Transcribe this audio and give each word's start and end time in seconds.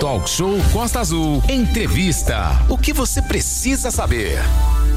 Talk 0.00 0.28
Show 0.28 0.58
Costa 0.72 0.98
Azul. 1.00 1.40
Entrevista. 1.48 2.60
O 2.68 2.76
que 2.76 2.92
você 2.92 3.22
precisa 3.22 3.92
saber? 3.92 4.38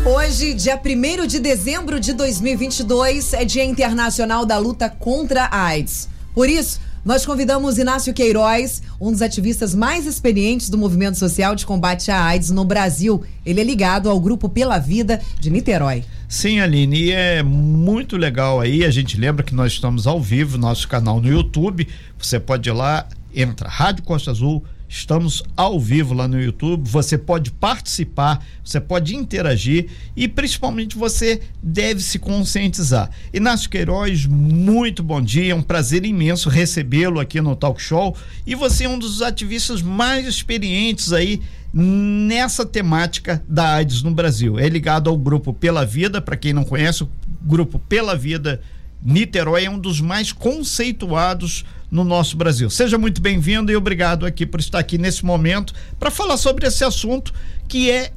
Hoje, 0.03 0.55
dia 0.55 0.79
1 0.83 1.27
de 1.27 1.39
dezembro 1.39 1.99
de 1.99 2.13
2022, 2.13 3.33
é 3.33 3.45
Dia 3.45 3.63
Internacional 3.63 4.45
da 4.45 4.57
Luta 4.57 4.89
contra 4.89 5.43
a 5.45 5.65
AIDS. 5.65 6.09
Por 6.33 6.49
isso, 6.49 6.79
nós 7.05 7.25
convidamos 7.25 7.77
Inácio 7.77 8.13
Queiroz, 8.13 8.81
um 8.99 9.11
dos 9.11 9.21
ativistas 9.21 9.75
mais 9.75 10.07
experientes 10.07 10.69
do 10.69 10.77
movimento 10.77 11.17
social 11.17 11.55
de 11.55 11.65
combate 11.65 12.09
à 12.09 12.23
AIDS 12.23 12.49
no 12.49 12.65
Brasil. 12.65 13.23
Ele 13.45 13.61
é 13.61 13.63
ligado 13.63 14.09
ao 14.09 14.19
grupo 14.19 14.49
Pela 14.49 14.79
Vida 14.79 15.21
de 15.39 15.49
Niterói. 15.49 16.03
Sim, 16.27 16.59
Aline, 16.59 17.05
e 17.05 17.11
é 17.11 17.43
muito 17.43 18.17
legal 18.17 18.59
aí. 18.59 18.83
A 18.83 18.91
gente 18.91 19.15
lembra 19.15 19.43
que 19.43 19.53
nós 19.53 19.73
estamos 19.73 20.07
ao 20.07 20.19
vivo, 20.19 20.57
nosso 20.57 20.87
canal 20.87 21.21
no 21.21 21.27
YouTube. 21.27 21.87
Você 22.17 22.39
pode 22.39 22.69
ir 22.69 22.73
lá, 22.73 23.07
entra 23.33 23.69
Rádio 23.69 24.03
Costa 24.03 24.31
Azul 24.31 24.63
Estamos 24.91 25.43
ao 25.55 25.79
vivo 25.79 26.15
lá 26.15 26.27
no 26.27 26.41
YouTube. 26.41 26.89
Você 26.89 27.15
pode 27.15 27.51
participar, 27.51 28.43
você 28.65 28.81
pode 28.81 29.15
interagir 29.15 29.87
e 30.17 30.27
principalmente 30.27 30.97
você 30.97 31.41
deve 31.61 32.01
se 32.01 32.17
conscientizar. 32.17 33.11
Inácio 33.31 33.69
Queiroz, 33.69 34.25
muito 34.25 35.03
bom 35.03 35.21
dia. 35.21 35.51
É 35.51 35.55
um 35.55 35.61
prazer 35.61 36.03
imenso 36.03 36.49
recebê-lo 36.49 37.19
aqui 37.19 37.39
no 37.39 37.55
Talk 37.55 37.79
Show. 37.79 38.17
E 38.47 38.55
você 38.55 38.85
é 38.85 38.89
um 38.89 38.97
dos 38.97 39.21
ativistas 39.21 39.83
mais 39.83 40.25
experientes 40.25 41.13
aí 41.13 41.39
nessa 41.71 42.65
temática 42.65 43.43
da 43.47 43.75
AIDS 43.75 44.01
no 44.01 44.09
Brasil. 44.09 44.57
É 44.57 44.67
ligado 44.67 45.07
ao 45.07 45.15
grupo 45.15 45.53
Pela 45.53 45.85
Vida, 45.85 46.19
para 46.19 46.35
quem 46.35 46.51
não 46.51 46.63
conhece, 46.63 47.03
o 47.03 47.09
grupo 47.43 47.77
Pela 47.77 48.15
Vida 48.15 48.59
Niterói 49.03 49.65
é 49.65 49.69
um 49.69 49.79
dos 49.79 50.01
mais 50.01 50.31
conceituados 50.31 51.65
no 51.89 52.03
nosso 52.03 52.37
Brasil. 52.37 52.69
Seja 52.69 52.97
muito 52.97 53.21
bem-vindo 53.21 53.71
e 53.71 53.75
obrigado 53.75 54.25
aqui 54.25 54.45
por 54.45 54.59
estar 54.59 54.79
aqui 54.79 54.97
nesse 54.97 55.25
momento 55.25 55.73
para 55.97 56.11
falar 56.11 56.37
sobre 56.37 56.67
esse 56.67 56.83
assunto 56.83 57.33
que 57.67 57.89
é 57.89 58.11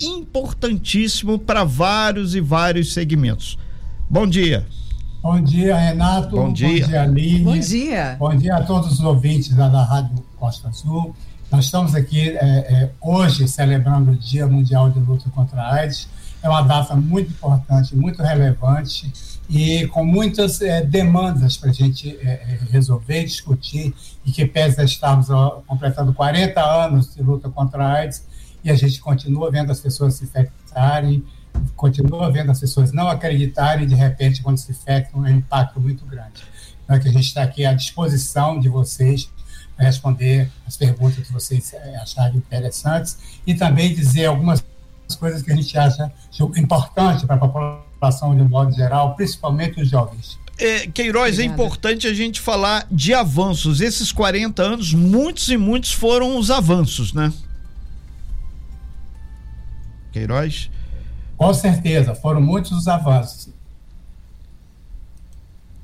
importantíssimo 0.00 1.38
para 1.38 1.62
vários 1.62 2.34
e 2.34 2.40
vários 2.40 2.92
segmentos. 2.92 3.58
Bom 4.08 4.26
dia. 4.26 4.66
Bom 5.22 5.40
dia, 5.40 5.76
Renato. 5.76 6.36
Bom 6.36 6.52
dia. 6.52 6.68
Bom 6.68 6.86
dia, 6.88 7.02
Aline. 7.02 7.44
Bom 7.44 7.58
dia. 7.58 8.16
Bom 8.18 8.36
dia 8.36 8.56
a 8.56 8.62
todos 8.62 8.92
os 8.92 9.00
ouvintes 9.00 9.54
da, 9.54 9.68
da 9.68 9.82
Rádio 9.82 10.22
Costa 10.36 10.68
Azul. 10.68 11.14
Nós 11.50 11.66
estamos 11.66 11.94
aqui 11.94 12.30
é, 12.30 12.36
é, 12.38 12.90
hoje 13.00 13.46
celebrando 13.46 14.10
o 14.10 14.16
Dia 14.16 14.46
Mundial 14.46 14.90
de 14.90 14.98
Luta 14.98 15.30
contra 15.30 15.62
a 15.62 15.74
AIDS. 15.76 16.08
É 16.44 16.48
uma 16.48 16.60
data 16.60 16.94
muito 16.94 17.30
importante, 17.30 17.96
muito 17.96 18.22
relevante 18.22 19.10
e 19.48 19.86
com 19.88 20.04
muitas 20.04 20.60
é, 20.60 20.82
demandas 20.84 21.56
para 21.56 21.70
a 21.70 21.72
gente 21.72 22.18
é, 22.20 22.58
resolver, 22.70 23.24
discutir, 23.24 23.94
e 24.26 24.30
que 24.30 24.44
pese 24.44 24.84
estarmos 24.84 25.30
ó, 25.30 25.62
completando 25.66 26.12
40 26.12 26.60
anos 26.60 27.14
de 27.14 27.22
luta 27.22 27.48
contra 27.48 27.82
a 27.82 27.92
AIDS, 27.94 28.26
e 28.62 28.70
a 28.70 28.74
gente 28.74 29.00
continua 29.00 29.50
vendo 29.50 29.72
as 29.72 29.80
pessoas 29.80 30.16
se 30.16 30.24
infectarem, 30.24 31.24
continua 31.74 32.30
vendo 32.30 32.50
as 32.50 32.60
pessoas 32.60 32.92
não 32.92 33.08
acreditarem, 33.08 33.86
de 33.86 33.94
repente, 33.94 34.42
quando 34.42 34.58
se 34.58 34.70
infectam, 34.70 35.26
é 35.26 35.30
um 35.30 35.36
impacto 35.36 35.80
muito 35.80 36.04
grande. 36.04 36.42
Então, 36.84 36.94
é 36.94 37.00
que 37.00 37.08
a 37.08 37.12
gente 37.12 37.24
está 37.24 37.42
aqui 37.42 37.64
à 37.64 37.72
disposição 37.72 38.60
de 38.60 38.68
vocês 38.68 39.30
para 39.74 39.86
responder 39.86 40.50
as 40.66 40.76
perguntas 40.76 41.26
que 41.26 41.32
vocês 41.32 41.74
acharem 42.02 42.36
interessantes 42.36 43.16
e 43.46 43.54
também 43.54 43.94
dizer 43.94 44.26
algumas 44.26 44.62
coisas 45.16 45.42
que 45.42 45.52
a 45.52 45.56
gente 45.56 45.76
acha 45.76 46.12
importante 46.56 47.26
para 47.26 47.36
a 47.36 47.38
população 47.38 48.34
de 48.34 48.42
um 48.42 48.48
modo 48.48 48.72
geral, 48.72 49.14
principalmente 49.14 49.80
os 49.80 49.88
jovens. 49.88 50.38
É, 50.58 50.86
Queiroz, 50.86 51.38
é 51.38 51.44
importante 51.44 52.06
a 52.06 52.14
gente 52.14 52.40
falar 52.40 52.86
de 52.90 53.12
avanços. 53.12 53.80
Esses 53.80 54.12
40 54.12 54.62
anos, 54.62 54.94
muitos 54.94 55.48
e 55.48 55.56
muitos 55.56 55.92
foram 55.92 56.38
os 56.38 56.50
avanços, 56.50 57.12
né? 57.12 57.32
Queiroz? 60.12 60.70
Com 61.36 61.52
certeza, 61.52 62.14
foram 62.14 62.40
muitos 62.40 62.70
os 62.70 62.86
avanços. 62.86 63.48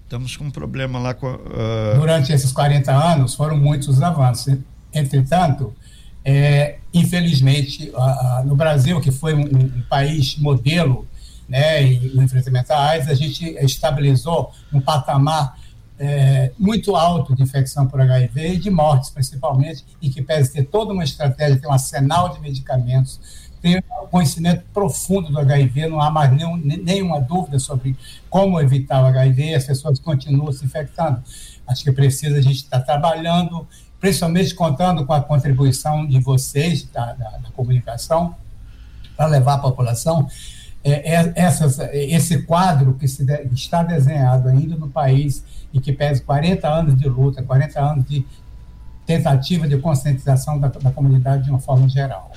Estamos 0.04 0.36
com 0.36 0.44
um 0.44 0.50
problema 0.50 0.98
lá 0.98 1.14
com. 1.14 1.26
Uh... 1.26 1.96
Durante 1.96 2.32
esses 2.32 2.52
40 2.52 2.92
anos, 2.92 3.34
foram 3.34 3.56
muitos 3.56 3.88
os 3.88 4.02
avanços. 4.02 4.56
Entretanto, 4.92 5.74
é, 6.24 6.79
infelizmente, 6.92 7.92
no 8.44 8.56
Brasil, 8.56 9.00
que 9.00 9.10
foi 9.10 9.34
um, 9.34 9.82
país 9.88 10.36
modelo 10.36 11.06
né, 11.48 11.82
e 11.84 12.14
no 12.14 12.22
enfrentamento 12.22 12.72
à 12.72 12.90
AIDS, 12.90 13.08
a 13.08 13.14
gente 13.14 13.44
estabilizou 13.60 14.52
um 14.72 14.80
patamar 14.80 15.58
é, 15.98 16.50
muito 16.58 16.96
alto 16.96 17.34
de 17.36 17.42
infecção 17.42 17.86
por 17.86 18.00
HIV 18.00 18.54
e 18.54 18.56
de 18.56 18.70
mortes, 18.70 19.10
principalmente, 19.10 19.84
e 20.00 20.08
que 20.08 20.22
pese 20.22 20.52
ter 20.52 20.64
toda 20.64 20.94
uma 20.94 21.04
estratégia, 21.04 21.58
tem 21.58 21.68
um 21.68 21.72
arsenal 21.72 22.30
de 22.30 22.40
medicamentos, 22.40 23.20
tem 23.60 23.76
um 23.76 24.06
conhecimento 24.06 24.64
profundo 24.72 25.30
do 25.30 25.38
HIV, 25.38 25.88
não 25.88 26.00
há 26.00 26.10
mais 26.10 26.32
nenhum, 26.32 26.56
nenhuma 26.56 27.20
dúvida 27.20 27.58
sobre 27.58 27.94
como 28.30 28.58
evitar 28.58 29.02
o 29.02 29.06
HIV, 29.06 29.54
as 29.54 29.66
pessoas 29.66 29.98
continuam 29.98 30.50
se 30.52 30.64
infectando. 30.64 31.22
Acho 31.66 31.84
que 31.84 31.92
precisa 31.92 32.38
a 32.38 32.40
gente 32.40 32.56
estar 32.56 32.80
trabalhando, 32.80 33.68
principalmente 34.00 34.54
contando 34.54 35.04
com 35.04 35.12
a 35.12 35.20
contribuição 35.20 36.06
de 36.06 36.18
vocês, 36.18 36.84
da, 36.84 37.12
da, 37.12 37.30
da 37.30 37.50
comunicação, 37.54 38.34
para 39.16 39.26
levar 39.26 39.54
a 39.54 39.58
população 39.58 40.26
é, 40.82 41.14
é, 41.14 41.32
essas, 41.36 41.78
esse 41.92 42.42
quadro 42.42 42.94
que 42.94 43.06
de, 43.06 43.48
está 43.52 43.82
desenhado 43.82 44.48
ainda 44.48 44.76
no 44.76 44.88
país 44.88 45.44
e 45.72 45.78
que 45.78 45.92
pesa 45.92 46.22
40 46.22 46.66
anos 46.66 46.98
de 46.98 47.06
luta, 47.06 47.42
40 47.42 47.80
anos 47.80 48.08
de 48.08 48.24
tentativa 49.06 49.68
de 49.68 49.76
conscientização 49.76 50.58
da, 50.58 50.68
da 50.68 50.90
comunidade 50.90 51.44
de 51.44 51.50
uma 51.50 51.58
forma 51.58 51.88
geral. 51.88 52.32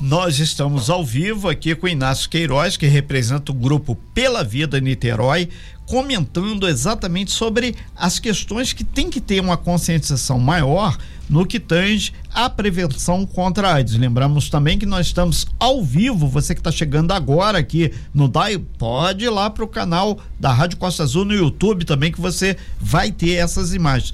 Nós 0.00 0.38
estamos 0.38 0.88
ao 0.88 1.04
vivo 1.04 1.48
aqui 1.48 1.74
com 1.74 1.88
Inácio 1.88 2.30
Queiroz, 2.30 2.76
que 2.76 2.86
representa 2.86 3.50
o 3.50 3.54
grupo 3.54 3.96
Pela 4.14 4.44
Vida 4.44 4.78
Niterói, 4.78 5.48
comentando 5.88 6.68
exatamente 6.68 7.30
sobre 7.30 7.74
as 7.96 8.18
questões 8.18 8.74
que 8.74 8.84
tem 8.84 9.08
que 9.08 9.22
ter 9.22 9.40
uma 9.40 9.56
conscientização 9.56 10.38
maior 10.38 10.98
no 11.30 11.46
que 11.46 11.58
tange 11.58 12.12
a 12.32 12.48
prevenção 12.48 13.24
contra 13.24 13.68
a 13.68 13.74
AIDS. 13.74 13.96
Lembramos 13.96 14.50
também 14.50 14.78
que 14.78 14.84
nós 14.84 15.06
estamos 15.06 15.46
ao 15.58 15.82
vivo, 15.82 16.28
você 16.28 16.54
que 16.54 16.60
está 16.60 16.70
chegando 16.70 17.12
agora 17.12 17.58
aqui 17.58 17.90
no 18.12 18.28
DAI, 18.28 18.58
pode 18.58 19.24
ir 19.24 19.30
lá 19.30 19.48
para 19.48 19.64
o 19.64 19.68
canal 19.68 20.18
da 20.38 20.52
Rádio 20.52 20.76
Costa 20.76 21.02
Azul 21.02 21.24
no 21.24 21.34
YouTube 21.34 21.86
também, 21.86 22.12
que 22.12 22.20
você 22.20 22.56
vai 22.78 23.10
ter 23.10 23.32
essas 23.32 23.72
imagens 23.72 24.12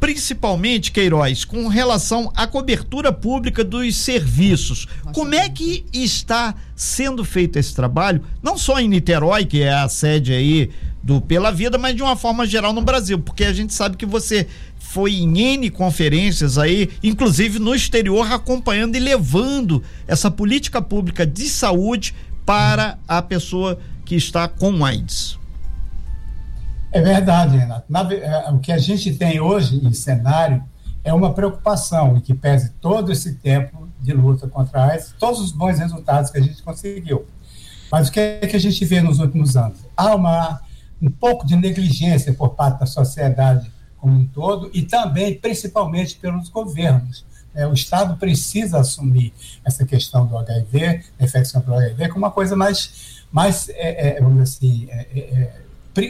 principalmente, 0.00 0.90
Queiroz, 0.90 1.44
com 1.44 1.68
relação 1.68 2.32
à 2.34 2.46
cobertura 2.46 3.12
pública 3.12 3.62
dos 3.62 3.94
serviços. 3.96 4.88
Como 5.12 5.34
é 5.34 5.48
que 5.48 5.84
está 5.92 6.54
sendo 6.74 7.22
feito 7.22 7.58
esse 7.58 7.74
trabalho, 7.74 8.24
não 8.42 8.56
só 8.56 8.80
em 8.80 8.88
Niterói, 8.88 9.44
que 9.44 9.60
é 9.62 9.72
a 9.72 9.88
sede 9.88 10.32
aí 10.32 10.70
do 11.02 11.20
Pela 11.20 11.52
Vida, 11.52 11.76
mas 11.76 11.94
de 11.94 12.02
uma 12.02 12.16
forma 12.16 12.46
geral 12.46 12.72
no 12.72 12.80
Brasil, 12.80 13.18
porque 13.18 13.44
a 13.44 13.52
gente 13.52 13.74
sabe 13.74 13.96
que 13.96 14.06
você 14.06 14.46
foi 14.78 15.14
em 15.14 15.38
N 15.38 15.70
conferências 15.70 16.58
aí, 16.58 16.88
inclusive 17.02 17.58
no 17.58 17.74
exterior, 17.74 18.30
acompanhando 18.32 18.96
e 18.96 19.00
levando 19.00 19.82
essa 20.06 20.30
política 20.30 20.80
pública 20.82 21.26
de 21.26 21.48
saúde 21.48 22.14
para 22.44 22.98
a 23.06 23.22
pessoa 23.22 23.78
que 24.04 24.16
está 24.16 24.48
com 24.48 24.84
AIDS. 24.84 25.39
É 26.92 27.00
verdade, 27.00 27.56
Renato. 27.56 27.84
Na, 27.88 28.00
é, 28.12 28.50
o 28.50 28.58
que 28.58 28.72
a 28.72 28.78
gente 28.78 29.14
tem 29.14 29.40
hoje 29.40 29.80
em 29.84 29.92
cenário 29.92 30.62
é 31.04 31.12
uma 31.14 31.32
preocupação 31.32 32.16
e 32.16 32.20
que 32.20 32.34
pese 32.34 32.70
todo 32.80 33.12
esse 33.12 33.36
tempo 33.36 33.88
de 34.00 34.12
luta 34.12 34.48
contra 34.48 34.82
a 34.82 34.86
AIDS, 34.90 35.14
todos 35.18 35.40
os 35.40 35.52
bons 35.52 35.78
resultados 35.78 36.30
que 36.30 36.38
a 36.38 36.42
gente 36.42 36.62
conseguiu. 36.62 37.26
Mas 37.92 38.08
o 38.08 38.12
que 38.12 38.20
é 38.20 38.46
que 38.46 38.56
a 38.56 38.60
gente 38.60 38.84
vê 38.84 39.00
nos 39.00 39.18
últimos 39.18 39.56
anos? 39.56 39.78
Há 39.96 40.14
uma, 40.14 40.60
um 41.00 41.10
pouco 41.10 41.46
de 41.46 41.56
negligência 41.56 42.32
por 42.32 42.50
parte 42.50 42.80
da 42.80 42.86
sociedade 42.86 43.70
como 43.96 44.14
um 44.14 44.26
todo 44.26 44.70
e 44.72 44.82
também, 44.82 45.34
principalmente, 45.34 46.16
pelos 46.16 46.48
governos. 46.48 47.24
É, 47.54 47.66
o 47.66 47.72
Estado 47.72 48.16
precisa 48.16 48.78
assumir 48.78 49.32
essa 49.64 49.84
questão 49.84 50.26
do 50.26 50.38
HIV, 50.38 51.02
da 51.18 51.24
infecção 51.24 51.60
pelo 51.60 51.76
HIV, 51.76 52.08
como 52.08 52.24
uma 52.24 52.30
coisa 52.30 52.56
mais, 52.56 53.24
mais 53.30 53.68
é, 53.70 54.16
é, 54.16 54.20
vamos 54.20 54.42
dizer 54.42 54.42
assim, 54.42 54.88
é, 54.90 55.18
é, 55.18 55.62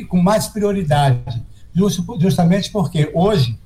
com 0.09 0.21
mais 0.21 0.49
prioridade, 0.49 1.43
justamente 2.19 2.71
porque 2.71 3.11
hoje 3.15 3.59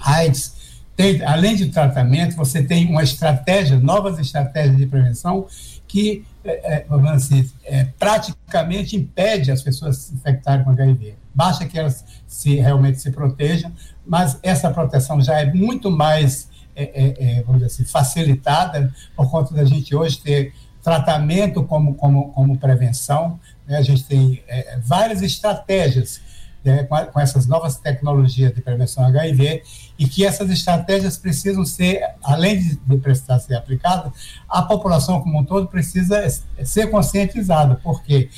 AIDS 0.00 0.62
tem, 0.96 1.24
além 1.24 1.56
de 1.56 1.68
tratamento, 1.68 2.36
você 2.36 2.62
tem 2.62 2.86
uma 2.86 3.02
estratégia, 3.02 3.78
novas 3.78 4.18
estratégias 4.18 4.76
de 4.76 4.86
prevenção 4.86 5.46
que 5.88 6.24
é, 6.44 6.74
é 6.74 6.86
vamos 6.88 7.10
assim, 7.10 7.50
é, 7.64 7.84
praticamente 7.98 8.96
impede 8.96 9.50
as 9.50 9.62
pessoas 9.62 9.96
se 9.98 10.14
infectarem 10.14 10.64
com 10.64 10.70
HIV. 10.70 11.14
Basta 11.34 11.66
que 11.66 11.78
elas 11.78 12.04
se 12.26 12.56
realmente 12.56 13.00
se 13.00 13.10
protejam, 13.10 13.72
mas 14.06 14.38
essa 14.42 14.70
proteção 14.70 15.20
já 15.20 15.40
é 15.40 15.52
muito 15.52 15.90
mais, 15.90 16.48
é, 16.74 16.82
é, 16.82 17.38
é 17.38 17.42
vamos 17.42 17.62
dizer 17.62 17.66
assim, 17.66 17.84
facilitada 17.84 18.92
por 19.16 19.30
conta 19.30 19.54
da 19.54 19.64
gente 19.64 19.94
hoje 19.94 20.18
ter 20.18 20.52
tratamento 20.82 21.62
como, 21.64 21.94
como, 21.94 22.32
como 22.32 22.58
prevenção, 22.58 23.38
né? 23.66 23.76
A 23.76 23.82
gente 23.82 24.04
tem 24.04 24.42
é, 24.46 24.78
várias 24.78 25.22
estratégias 25.22 26.20
é, 26.64 26.84
com, 26.84 26.94
a, 26.94 27.06
com, 27.06 27.20
essas 27.20 27.46
novas 27.46 27.76
tecnologias 27.76 28.54
de 28.54 28.60
prevenção 28.60 29.04
HIV 29.04 29.62
e 29.98 30.06
que 30.06 30.24
essas 30.24 30.48
estratégias 30.50 31.16
precisam 31.16 31.64
ser, 31.64 32.02
além 32.22 32.58
de, 32.58 32.76
de 32.76 32.96
precisar 32.98 33.38
ser 33.40 33.54
aplicadas, 33.54 34.12
a 34.48 34.62
população 34.62 35.20
como 35.20 35.40
um 35.40 35.44
todo 35.44 35.66
precisa 35.66 36.24
ser 36.64 36.88
conscientizada, 36.88 37.76
porque 37.82 38.30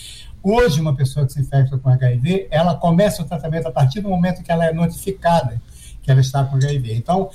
hoje 0.43 0.81
uma 0.81 0.97
pessoa 0.97 1.27
que 1.27 1.33
se 1.33 1.41
infecta 1.41 1.77
com 1.77 1.89
HIV, 1.89 2.49
ela 2.51 2.75
começa 2.75 3.23
o 3.23 3.27
tratamento 3.27 3.69
a 3.69 3.73
partir 3.73 4.01
do 4.01 4.09
momento 4.09 4.43
que 4.43 4.51
ela 4.51 4.67
é 4.67 4.73
notificada 4.73 5.61
que 6.05 6.11
ela 6.11 6.21
está 6.21 6.45
com 6.45 6.57
HIV. 6.57 6.95
Então, 6.95 7.31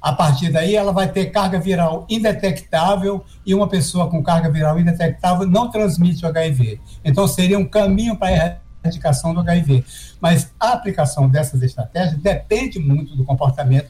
a 0.00 0.12
partir 0.12 0.50
daí, 0.50 0.74
ela 0.74 0.92
vai 0.92 1.10
ter 1.10 1.26
carga 1.26 1.58
viral 1.58 2.06
indetectável 2.08 3.24
e 3.44 3.54
uma 3.54 3.68
pessoa 3.68 4.08
com 4.08 4.22
carga 4.22 4.50
viral 4.50 4.78
indetectável 4.78 5.46
não 5.46 5.70
transmite 5.70 6.24
o 6.24 6.28
HIV. 6.28 6.80
Então, 7.04 7.28
seria 7.28 7.58
um 7.58 7.66
caminho 7.66 8.16
para 8.16 8.28
a 8.28 8.58
erradicação 8.82 9.34
do 9.34 9.40
HIV. 9.40 9.84
Mas 10.20 10.52
a 10.58 10.72
aplicação 10.72 11.28
dessas 11.28 11.62
estratégias 11.62 12.16
depende 12.16 12.78
muito 12.78 13.14
do 13.14 13.24
comportamento 13.24 13.88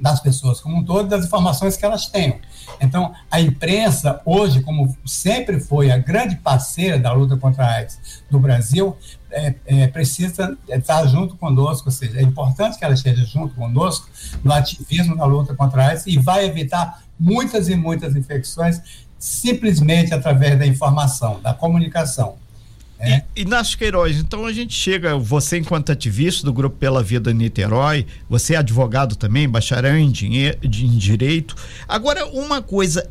das 0.00 0.20
pessoas 0.20 0.60
como 0.60 0.78
um 0.78 0.84
todo, 0.84 1.08
das 1.08 1.24
informações 1.24 1.76
que 1.76 1.84
elas 1.84 2.06
tenham. 2.06 2.38
Então, 2.80 3.12
a 3.30 3.40
imprensa, 3.40 4.20
hoje, 4.24 4.62
como 4.62 4.96
sempre 5.04 5.60
foi 5.60 5.90
a 5.90 5.98
grande 5.98 6.36
parceira 6.36 6.98
da 6.98 7.12
luta 7.12 7.36
contra 7.36 7.64
a 7.64 7.74
AIDS 7.74 8.22
do 8.30 8.38
Brasil, 8.38 8.96
é, 9.30 9.54
é, 9.66 9.86
precisa 9.86 10.56
estar 10.68 11.06
junto 11.06 11.36
conosco, 11.36 11.88
ou 11.88 11.92
seja, 11.92 12.18
é 12.18 12.22
importante 12.22 12.78
que 12.78 12.84
ela 12.84 12.94
esteja 12.94 13.24
junto 13.24 13.54
conosco 13.54 14.08
no 14.42 14.52
ativismo 14.52 15.14
na 15.14 15.24
luta 15.24 15.54
contra 15.54 15.84
a 15.84 15.88
AIDS 15.88 16.06
e 16.06 16.18
vai 16.18 16.46
evitar 16.46 17.02
muitas 17.18 17.68
e 17.68 17.76
muitas 17.76 18.16
infecções 18.16 18.80
simplesmente 19.18 20.14
através 20.14 20.58
da 20.58 20.66
informação, 20.66 21.40
da 21.42 21.52
comunicação. 21.52 22.36
É. 23.00 23.22
E, 23.34 23.42
Inácio 23.42 23.78
Queiroz, 23.78 24.18
então 24.18 24.44
a 24.44 24.52
gente 24.52 24.74
chega, 24.74 25.16
você 25.16 25.58
enquanto 25.58 25.90
ativista 25.90 26.44
do 26.44 26.52
Grupo 26.52 26.76
Pela 26.76 27.02
Vida 27.02 27.32
Niterói, 27.32 28.06
você 28.28 28.54
é 28.54 28.58
advogado 28.58 29.16
também, 29.16 29.48
bacharel 29.48 29.96
em, 29.96 30.10
dinhe, 30.10 30.54
em 30.62 30.98
Direito. 30.98 31.56
Agora, 31.88 32.26
uma 32.26 32.60
coisa, 32.60 33.08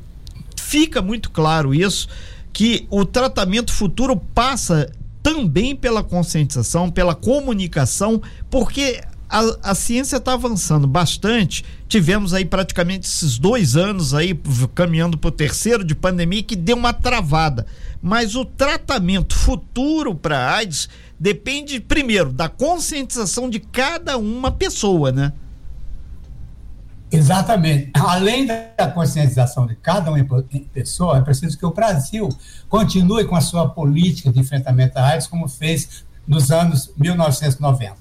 fica 0.55 1.01
muito 1.01 1.31
claro 1.31 1.73
isso, 1.73 2.07
que 2.53 2.85
o 2.89 3.03
tratamento 3.03 3.73
futuro 3.73 4.15
passa 4.15 4.91
também 5.23 5.75
pela 5.75 6.03
conscientização, 6.03 6.89
pela 6.89 7.15
comunicação, 7.15 8.21
porque 8.49 9.01
a, 9.29 9.71
a 9.71 9.75
ciência 9.75 10.17
está 10.17 10.33
avançando 10.33 10.87
bastante. 10.87 11.63
Tivemos 11.87 12.33
aí 12.33 12.43
praticamente 12.43 13.07
esses 13.07 13.37
dois 13.37 13.75
anos 13.75 14.13
aí 14.13 14.39
caminhando 14.73 15.17
para 15.17 15.27
o 15.27 15.31
terceiro 15.31 15.83
de 15.83 15.93
pandemia 15.93 16.41
que 16.41 16.55
deu 16.55 16.75
uma 16.75 16.93
travada. 16.93 17.65
Mas 18.01 18.35
o 18.35 18.45
tratamento 18.45 19.35
futuro 19.35 20.15
para 20.15 20.53
AIDS 20.55 20.87
depende 21.19 21.79
primeiro 21.79 22.31
da 22.31 22.47
conscientização 22.47 23.49
de 23.49 23.59
cada 23.59 24.17
uma 24.17 24.51
pessoa, 24.51 25.11
né? 25.11 25.33
Exatamente. 27.11 27.91
Além 27.95 28.45
da 28.45 28.87
conscientização 28.93 29.65
de 29.65 29.75
cada 29.75 30.11
uma 30.11 30.43
pessoa, 30.71 31.17
é 31.17 31.21
preciso 31.21 31.57
que 31.57 31.65
o 31.65 31.73
Brasil 31.73 32.29
continue 32.67 33.25
com 33.25 33.35
a 33.35 33.41
sua 33.41 33.67
política 33.67 34.31
de 34.31 34.39
enfrentamento 34.39 34.97
à 34.97 35.07
AIDS, 35.07 35.27
como 35.27 35.47
fez 35.47 36.05
nos 36.27 36.51
anos 36.51 36.91
1990. 36.95 37.97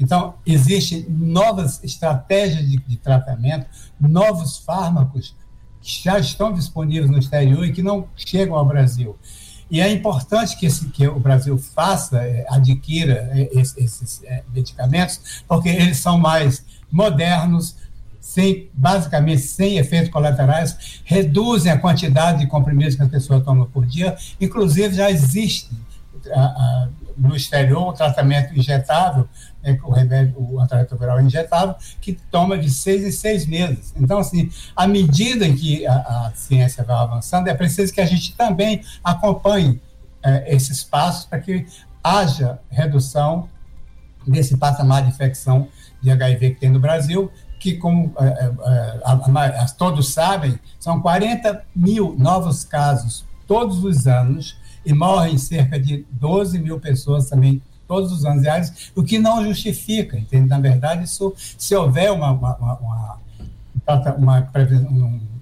Então, 0.00 0.34
existem 0.44 1.06
novas 1.08 1.82
estratégias 1.84 2.66
de, 2.66 2.76
de 2.78 2.96
tratamento, 2.96 3.66
novos 4.00 4.58
fármacos 4.58 5.34
que 5.86 6.02
já 6.02 6.18
estão 6.18 6.52
disponíveis 6.52 7.08
no 7.08 7.16
exterior 7.16 7.64
e 7.64 7.72
que 7.72 7.80
não 7.80 8.08
chegam 8.16 8.56
ao 8.56 8.66
Brasil. 8.66 9.16
E 9.70 9.80
é 9.80 9.90
importante 9.90 10.56
que, 10.56 10.66
esse, 10.66 10.86
que 10.88 11.06
o 11.06 11.20
Brasil 11.20 11.56
faça, 11.56 12.18
é, 12.18 12.44
adquira 12.48 13.30
é, 13.32 13.48
esses, 13.52 13.76
esses 13.76 14.22
é, 14.24 14.42
medicamentos, 14.52 15.44
porque 15.46 15.68
eles 15.68 15.98
são 15.98 16.18
mais 16.18 16.64
modernos, 16.90 17.76
sem, 18.20 18.68
basicamente 18.74 19.42
sem 19.42 19.78
efeitos 19.78 20.10
colaterais, 20.10 21.00
reduzem 21.04 21.70
a 21.70 21.78
quantidade 21.78 22.40
de 22.40 22.48
comprimidos 22.48 22.96
que 22.96 23.02
a 23.02 23.08
pessoa 23.08 23.40
toma 23.40 23.66
por 23.66 23.86
dia. 23.86 24.16
Inclusive, 24.40 24.92
já 24.92 25.08
existe 25.08 25.70
a, 26.32 26.40
a, 26.40 26.88
no 27.16 27.34
exterior 27.34 27.88
o 27.88 27.92
tratamento 27.92 28.56
injetável, 28.58 29.28
né, 29.62 29.78
o 29.82 29.90
remédio, 29.90 30.34
o 30.38 30.60
antirretroviral 30.60 31.20
injetável, 31.20 31.74
que 32.00 32.12
toma 32.30 32.58
de 32.58 32.70
seis 32.70 33.04
em 33.04 33.10
seis 33.10 33.46
meses. 33.46 33.94
Então, 33.96 34.18
assim, 34.18 34.50
à 34.74 34.86
medida 34.86 35.46
em 35.46 35.54
que 35.54 35.86
a, 35.86 35.94
a 35.94 36.32
ciência 36.34 36.84
vai 36.84 36.96
avançando, 36.96 37.48
é 37.48 37.54
preciso 37.54 37.92
que 37.92 38.00
a 38.00 38.06
gente 38.06 38.34
também 38.36 38.82
acompanhe 39.02 39.80
é, 40.22 40.54
esses 40.54 40.84
passos 40.84 41.24
para 41.24 41.40
que 41.40 41.66
haja 42.02 42.58
redução 42.70 43.48
desse 44.26 44.56
patamar 44.56 45.02
de 45.02 45.08
infecção 45.08 45.68
de 46.02 46.10
HIV 46.10 46.50
que 46.50 46.60
tem 46.60 46.70
no 46.70 46.80
Brasil 46.80 47.30
que, 47.58 47.74
como 47.74 48.12
é, 48.18 48.26
é, 48.26 49.00
a, 49.04 49.66
todos 49.76 50.12
sabem, 50.12 50.58
são 50.78 51.00
40 51.00 51.64
mil 51.74 52.14
novos 52.18 52.64
casos 52.64 53.24
todos 53.46 53.82
os 53.82 54.06
anos 54.06 54.56
e 54.86 54.94
morrem 54.94 55.36
cerca 55.36 55.78
de 55.78 56.06
12 56.12 56.58
mil 56.60 56.78
pessoas 56.78 57.28
também 57.28 57.60
todos 57.86 58.12
os 58.12 58.24
anos, 58.24 58.90
o 58.94 59.02
que 59.02 59.18
não 59.18 59.44
justifica, 59.44 60.18
entende? 60.18 60.48
Na 60.48 60.58
verdade, 60.58 61.04
isso, 61.04 61.34
se 61.36 61.74
houver 61.74 62.12
uma, 62.12 62.30
uma, 62.32 62.56
uma, 62.56 62.74
uma 62.78 63.20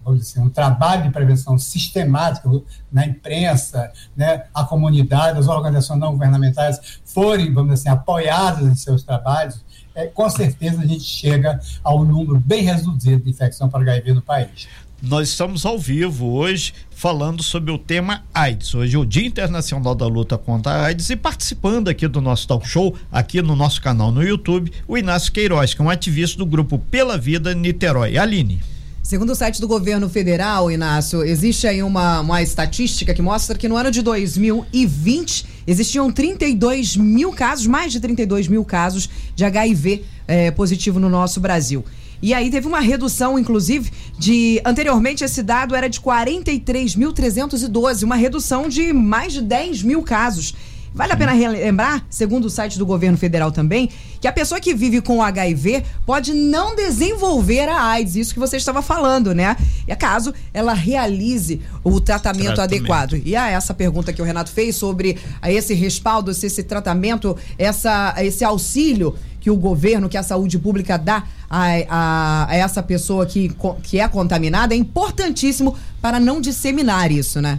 um, 0.06 0.14
dizer, 0.14 0.40
um 0.40 0.50
trabalho 0.50 1.04
de 1.04 1.10
prevenção 1.10 1.58
sistemático 1.58 2.64
na 2.92 3.06
imprensa, 3.06 3.90
né, 4.16 4.44
a 4.52 4.64
comunidade, 4.64 5.38
as 5.38 5.48
organizações 5.48 5.98
não 5.98 6.12
governamentais 6.12 7.00
forem, 7.04 7.52
vamos 7.52 7.74
dizer 7.74 7.88
assim, 7.88 7.98
apoiadas 7.98 8.66
em 8.66 8.74
seus 8.74 9.02
trabalhos, 9.02 9.64
é, 9.94 10.06
com 10.06 10.28
certeza 10.28 10.80
a 10.80 10.86
gente 10.86 11.04
chega 11.04 11.60
ao 11.82 12.04
número 12.04 12.40
bem 12.40 12.62
reduzido 12.62 13.22
de 13.22 13.30
infecção 13.30 13.68
para 13.68 13.80
HIV 13.80 14.14
no 14.14 14.22
país. 14.22 14.66
Nós 15.02 15.28
estamos 15.28 15.66
ao 15.66 15.78
vivo 15.78 16.32
hoje 16.32 16.72
falando 16.90 17.42
sobre 17.42 17.70
o 17.70 17.76
tema 17.76 18.24
AIDS. 18.32 18.74
Hoje 18.74 18.96
é 18.96 18.98
o 18.98 19.04
Dia 19.04 19.26
Internacional 19.26 19.94
da 19.94 20.06
Luta 20.06 20.38
contra 20.38 20.72
a 20.72 20.86
AIDS 20.86 21.10
e 21.10 21.16
participando 21.16 21.88
aqui 21.88 22.08
do 22.08 22.22
nosso 22.22 22.48
talk 22.48 22.66
show, 22.66 22.96
aqui 23.12 23.42
no 23.42 23.54
nosso 23.54 23.82
canal 23.82 24.10
no 24.10 24.22
YouTube, 24.22 24.72
o 24.88 24.96
Inácio 24.96 25.30
Queiroz, 25.30 25.74
que 25.74 25.82
é 25.82 25.84
um 25.84 25.90
ativista 25.90 26.38
do 26.38 26.46
grupo 26.46 26.78
Pela 26.78 27.18
Vida 27.18 27.54
Niterói. 27.54 28.16
Aline. 28.16 28.73
Segundo 29.04 29.30
o 29.32 29.34
site 29.34 29.60
do 29.60 29.68
governo 29.68 30.08
federal, 30.08 30.70
Inácio, 30.70 31.22
existe 31.22 31.66
aí 31.66 31.82
uma, 31.82 32.20
uma 32.20 32.42
estatística 32.42 33.12
que 33.12 33.20
mostra 33.20 33.58
que 33.58 33.68
no 33.68 33.76
ano 33.76 33.90
de 33.90 34.00
2020 34.00 35.44
existiam 35.66 36.10
32 36.10 36.96
mil 36.96 37.30
casos, 37.30 37.66
mais 37.66 37.92
de 37.92 38.00
32 38.00 38.48
mil 38.48 38.64
casos 38.64 39.10
de 39.36 39.44
HIV 39.44 40.06
eh, 40.26 40.50
positivo 40.52 40.98
no 40.98 41.10
nosso 41.10 41.38
Brasil. 41.38 41.84
E 42.22 42.32
aí 42.32 42.50
teve 42.50 42.66
uma 42.66 42.80
redução, 42.80 43.38
inclusive, 43.38 43.92
de. 44.18 44.58
Anteriormente, 44.64 45.22
esse 45.22 45.42
dado 45.42 45.74
era 45.74 45.86
de 45.86 46.00
43.312, 46.00 48.04
uma 48.04 48.16
redução 48.16 48.70
de 48.70 48.90
mais 48.94 49.34
de 49.34 49.42
10 49.42 49.82
mil 49.82 50.00
casos. 50.00 50.54
Vale 50.94 51.12
a 51.12 51.16
pena 51.16 51.32
relembrar, 51.32 52.06
segundo 52.08 52.44
o 52.44 52.50
site 52.50 52.78
do 52.78 52.86
governo 52.86 53.18
federal 53.18 53.50
também, 53.50 53.90
que 54.20 54.28
a 54.28 54.32
pessoa 54.32 54.60
que 54.60 54.72
vive 54.72 55.00
com 55.00 55.20
HIV 55.20 55.82
pode 56.06 56.32
não 56.32 56.76
desenvolver 56.76 57.68
a 57.68 57.82
AIDS, 57.82 58.14
isso 58.14 58.32
que 58.32 58.38
você 58.38 58.56
estava 58.58 58.80
falando, 58.80 59.34
né? 59.34 59.56
E 59.88 59.90
é 59.90 59.96
caso 59.96 60.32
ela 60.52 60.72
realize 60.72 61.60
o 61.82 62.00
tratamento, 62.00 62.54
tratamento. 62.54 62.60
adequado. 62.60 63.20
E 63.24 63.34
a 63.34 63.50
essa 63.50 63.74
pergunta 63.74 64.12
que 64.12 64.22
o 64.22 64.24
Renato 64.24 64.52
fez 64.52 64.76
sobre 64.76 65.18
esse 65.44 65.74
respaldo, 65.74 66.32
se 66.32 66.46
esse 66.46 66.62
tratamento, 66.62 67.36
essa, 67.58 68.14
esse 68.18 68.44
auxílio 68.44 69.16
que 69.40 69.50
o 69.50 69.56
governo, 69.56 70.08
que 70.08 70.16
a 70.16 70.22
saúde 70.22 70.60
pública 70.60 70.96
dá 70.96 71.24
a, 71.50 71.66
a, 71.88 72.46
a 72.50 72.56
essa 72.56 72.82
pessoa 72.82 73.26
que, 73.26 73.54
que 73.82 73.98
é 73.98 74.06
contaminada 74.06 74.74
é 74.74 74.76
importantíssimo 74.76 75.76
para 76.00 76.20
não 76.20 76.40
disseminar 76.40 77.10
isso, 77.10 77.42
né? 77.42 77.58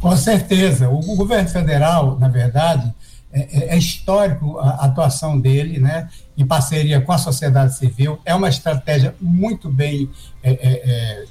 Com 0.00 0.16
certeza. 0.16 0.88
O, 0.88 0.98
o 0.98 1.16
governo 1.16 1.48
federal, 1.48 2.18
na 2.18 2.28
verdade, 2.28 2.92
é, 3.32 3.40
é, 3.40 3.74
é, 3.74 3.78
histórico 3.78 4.58
a 4.58 4.86
atuação 4.86 5.38
dele, 5.38 5.78
né, 5.78 6.08
em 6.36 6.44
parceria 6.44 7.00
com 7.00 7.12
a 7.12 7.18
sociedade 7.18 7.76
civil. 7.76 8.18
É 8.24 8.34
uma 8.34 8.48
estratégia 8.48 9.14
muito 9.20 9.68
bem 9.70 10.10
é, 10.42 10.50
é, 10.52 10.90
é 10.90 11.24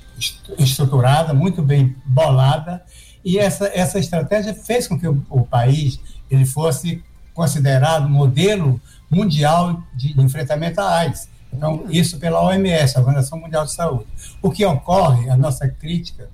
estruturada, 0.58 1.34
muito 1.34 1.62
bem 1.62 1.96
bolada, 2.06 2.84
e 3.24 3.38
essa, 3.38 3.70
essa 3.74 4.00
estratégia 4.00 4.54
fez 4.54 4.88
com 4.88 4.98
que 4.98 5.08
o, 5.08 5.26
o 5.30 5.44
país 5.44 6.00
ele 6.30 6.46
fosse 6.46 7.04
considerado 7.34 8.08
modelo 8.08 8.80
mundial 9.10 9.84
de, 9.94 10.14
de 10.14 10.22
enfrentamento 10.22 10.80
à 10.80 11.00
AIDS. 11.00 11.30
Então, 11.52 11.86
isso 11.90 12.18
pela 12.18 12.42
OMS, 12.42 12.96
a 12.96 13.00
Organização 13.00 13.40
Mundial 13.40 13.66
de 13.66 13.74
Saúde. 13.74 14.08
O 14.42 14.52
que 14.52 14.64
ocorre, 14.66 15.30
a 15.30 15.36
nossa 15.36 15.68
crítica, 15.68 16.30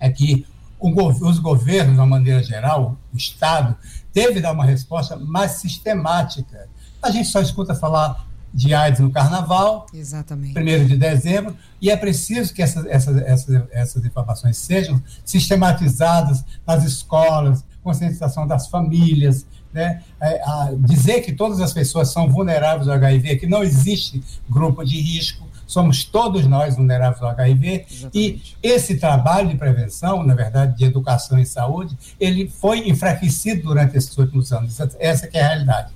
é 0.00 0.10
que 0.10 0.44
os 0.82 1.38
governos, 1.38 1.94
de 1.94 2.00
uma 2.00 2.06
maneira 2.06 2.42
geral, 2.42 2.96
o 3.12 3.16
Estado, 3.16 3.76
deve 4.12 4.40
dar 4.40 4.52
uma 4.52 4.64
resposta 4.64 5.16
mais 5.16 5.52
sistemática. 5.52 6.68
A 7.00 7.10
gente 7.10 7.28
só 7.28 7.40
escuta 7.40 7.74
falar 7.74 8.26
de 8.52 8.74
AIDS 8.74 9.00
no 9.00 9.10
Carnaval, 9.10 9.86
Exatamente. 9.94 10.52
primeiro 10.52 10.84
de 10.84 10.96
dezembro, 10.96 11.56
e 11.80 11.90
é 11.90 11.96
preciso 11.96 12.52
que 12.52 12.62
essas, 12.62 12.84
essas, 12.86 13.16
essas, 13.22 13.62
essas 13.70 14.04
informações 14.04 14.58
sejam 14.58 15.02
sistematizadas 15.24 16.44
nas 16.66 16.84
escolas, 16.84 17.64
conscientização 17.82 18.46
das 18.46 18.66
famílias, 18.68 19.46
né, 19.72 20.02
é, 20.20 20.42
dizer 20.80 21.22
que 21.22 21.32
todas 21.32 21.60
as 21.60 21.72
pessoas 21.72 22.12
são 22.12 22.28
vulneráveis 22.28 22.88
ao 22.88 22.94
HIV, 22.94 23.36
que 23.36 23.46
não 23.46 23.62
existe 23.62 24.22
grupo 24.48 24.84
de 24.84 25.00
risco, 25.00 25.48
somos 25.72 26.04
todos 26.04 26.46
nós 26.46 26.76
vulneráveis 26.76 27.22
ao 27.22 27.30
HIV, 27.30 27.86
Exatamente. 27.90 28.56
e 28.62 28.68
esse 28.68 28.98
trabalho 28.98 29.48
de 29.48 29.56
prevenção, 29.56 30.22
na 30.22 30.34
verdade, 30.34 30.76
de 30.76 30.84
educação 30.84 31.38
e 31.38 31.46
saúde, 31.46 31.96
ele 32.20 32.48
foi 32.48 32.88
enfraquecido 32.88 33.62
durante 33.62 33.96
esses 33.96 34.16
últimos 34.16 34.52
anos, 34.52 34.78
essa 34.98 35.28
é 35.32 35.40
a 35.40 35.48
realidade. 35.48 35.92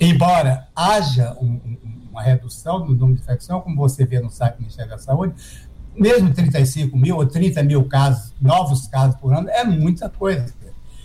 Embora 0.00 0.68
haja 0.74 1.36
um, 1.40 1.60
uma 2.10 2.22
redução 2.22 2.80
do 2.80 2.94
número 2.94 3.16
de 3.16 3.22
infecção, 3.22 3.60
como 3.60 3.76
você 3.76 4.04
vê 4.04 4.20
no 4.20 4.30
site 4.30 4.54
do 4.54 4.60
Ministério 4.60 4.90
da 4.90 4.98
Saúde, 4.98 5.34
mesmo 5.94 6.32
35 6.32 6.96
mil 6.96 7.16
ou 7.16 7.26
30 7.26 7.62
mil 7.62 7.84
casos, 7.84 8.32
novos 8.40 8.86
casos 8.86 9.16
por 9.16 9.34
ano, 9.34 9.48
é 9.50 9.64
muita 9.64 10.08
coisa. 10.08 10.54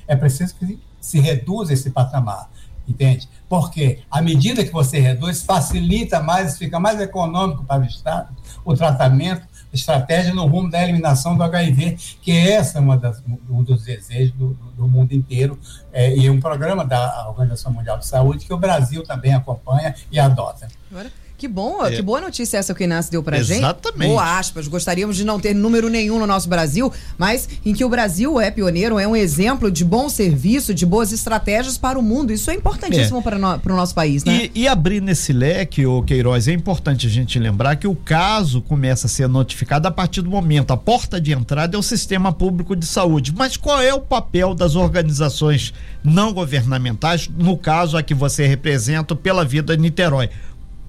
É 0.07 0.15
preciso 0.15 0.55
que 0.55 0.79
se 1.01 1.19
reduza 1.19 1.73
esse 1.73 1.89
patamar, 1.89 2.49
entende? 2.87 3.27
Porque 3.47 3.99
à 4.09 4.21
medida 4.21 4.63
que 4.63 4.71
você 4.71 4.99
reduz, 4.99 5.43
facilita 5.43 6.21
mais, 6.21 6.57
fica 6.57 6.79
mais 6.79 6.99
econômico 6.99 7.63
para 7.63 7.81
o 7.81 7.85
Estado 7.85 8.29
o 8.65 8.73
tratamento, 8.75 9.45
estratégia 9.73 10.33
no 10.33 10.45
rumo 10.45 10.69
da 10.69 10.81
eliminação 10.83 11.35
do 11.35 11.43
HIV, 11.43 11.97
que 12.21 12.31
essa 12.31 12.77
é 12.77 12.81
uma 12.81 12.97
das, 12.97 13.21
um 13.49 13.63
dos 13.63 13.83
desejos 13.83 14.33
do, 14.35 14.53
do 14.77 14.87
mundo 14.87 15.13
inteiro, 15.13 15.59
é, 15.91 16.15
e 16.15 16.29
um 16.29 16.39
programa 16.39 16.85
da 16.85 17.27
Organização 17.29 17.71
Mundial 17.71 17.97
de 17.97 18.05
Saúde 18.05 18.45
que 18.45 18.53
o 18.53 18.57
Brasil 18.57 19.03
também 19.03 19.33
acompanha 19.33 19.95
e 20.11 20.19
adota. 20.19 20.67
Agora. 20.91 21.22
Que 21.43 21.47
bom, 21.49 21.85
é. 21.85 21.91
que 21.91 22.01
boa 22.01 22.21
notícia 22.21 22.57
essa 22.57 22.73
que 22.73 22.81
o 22.81 22.85
Inácio 22.85 23.11
deu 23.11 23.21
pra 23.21 23.37
Exatamente. 23.37 23.61
gente. 23.61 23.65
Exatamente. 23.65 24.07
Boa 24.07 24.39
aspas. 24.39 24.65
Gostaríamos 24.65 25.17
de 25.17 25.25
não 25.25 25.37
ter 25.41 25.53
número 25.53 25.89
nenhum 25.89 26.17
no 26.17 26.25
nosso 26.25 26.47
Brasil, 26.47 26.89
mas 27.17 27.49
em 27.65 27.73
que 27.73 27.83
o 27.83 27.89
Brasil 27.89 28.39
é 28.39 28.49
pioneiro, 28.49 28.97
é 28.97 29.05
um 29.05 29.13
exemplo 29.13 29.69
de 29.69 29.83
bom 29.83 30.07
serviço, 30.07 30.73
de 30.73 30.85
boas 30.85 31.11
estratégias 31.11 31.77
para 31.77 31.99
o 31.99 32.01
mundo. 32.01 32.31
Isso 32.31 32.49
é 32.49 32.53
importantíssimo 32.53 33.19
é. 33.19 33.21
para, 33.21 33.37
no, 33.37 33.59
o 33.61 33.75
nosso 33.75 33.93
país, 33.93 34.23
né? 34.23 34.49
E, 34.55 34.61
e 34.61 34.67
abrir 34.69 35.01
nesse 35.01 35.33
leque, 35.33 35.85
o 35.85 36.01
Queiroz, 36.01 36.47
é 36.47 36.53
importante 36.53 37.07
a 37.07 37.09
gente 37.09 37.37
lembrar 37.37 37.75
que 37.75 37.89
o 37.89 37.95
caso 37.95 38.61
começa 38.61 39.07
a 39.07 39.09
ser 39.09 39.27
notificado 39.27 39.85
a 39.85 39.91
partir 39.91 40.21
do 40.21 40.29
momento. 40.29 40.71
A 40.71 40.77
porta 40.77 41.19
de 41.19 41.33
entrada 41.33 41.75
é 41.75 41.77
o 41.77 41.83
sistema 41.83 42.31
público 42.31 42.73
de 42.73 42.85
saúde. 42.85 43.33
Mas 43.35 43.57
qual 43.57 43.81
é 43.81 43.93
o 43.93 43.99
papel 43.99 44.55
das 44.55 44.77
organizações 44.77 45.73
não 46.01 46.31
governamentais, 46.31 47.27
no 47.27 47.57
caso 47.57 47.97
a 47.97 48.01
que 48.01 48.13
você 48.13 48.47
representa, 48.47 49.13
pela 49.13 49.43
vida 49.43 49.75
Niterói? 49.75 50.29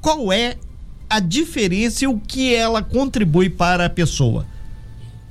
Qual 0.05 0.31
é 0.31 0.57
a 1.09 1.19
diferença 1.19 2.05
e 2.05 2.07
o 2.07 2.21
que 2.21 2.55
ela 2.55 2.83
contribui 2.83 3.49
para 3.49 3.87
a 3.87 3.89
pessoa? 3.91 4.45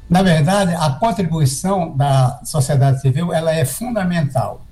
Na 0.10 0.24
verdade, 0.24 0.74
a 0.74 0.90
contribuição 0.90 1.96
da 1.96 2.42
sociedade 2.44 3.00
civil 3.00 3.32
ela 3.32 3.54
é 3.54 3.66
fundamental. 3.66 4.66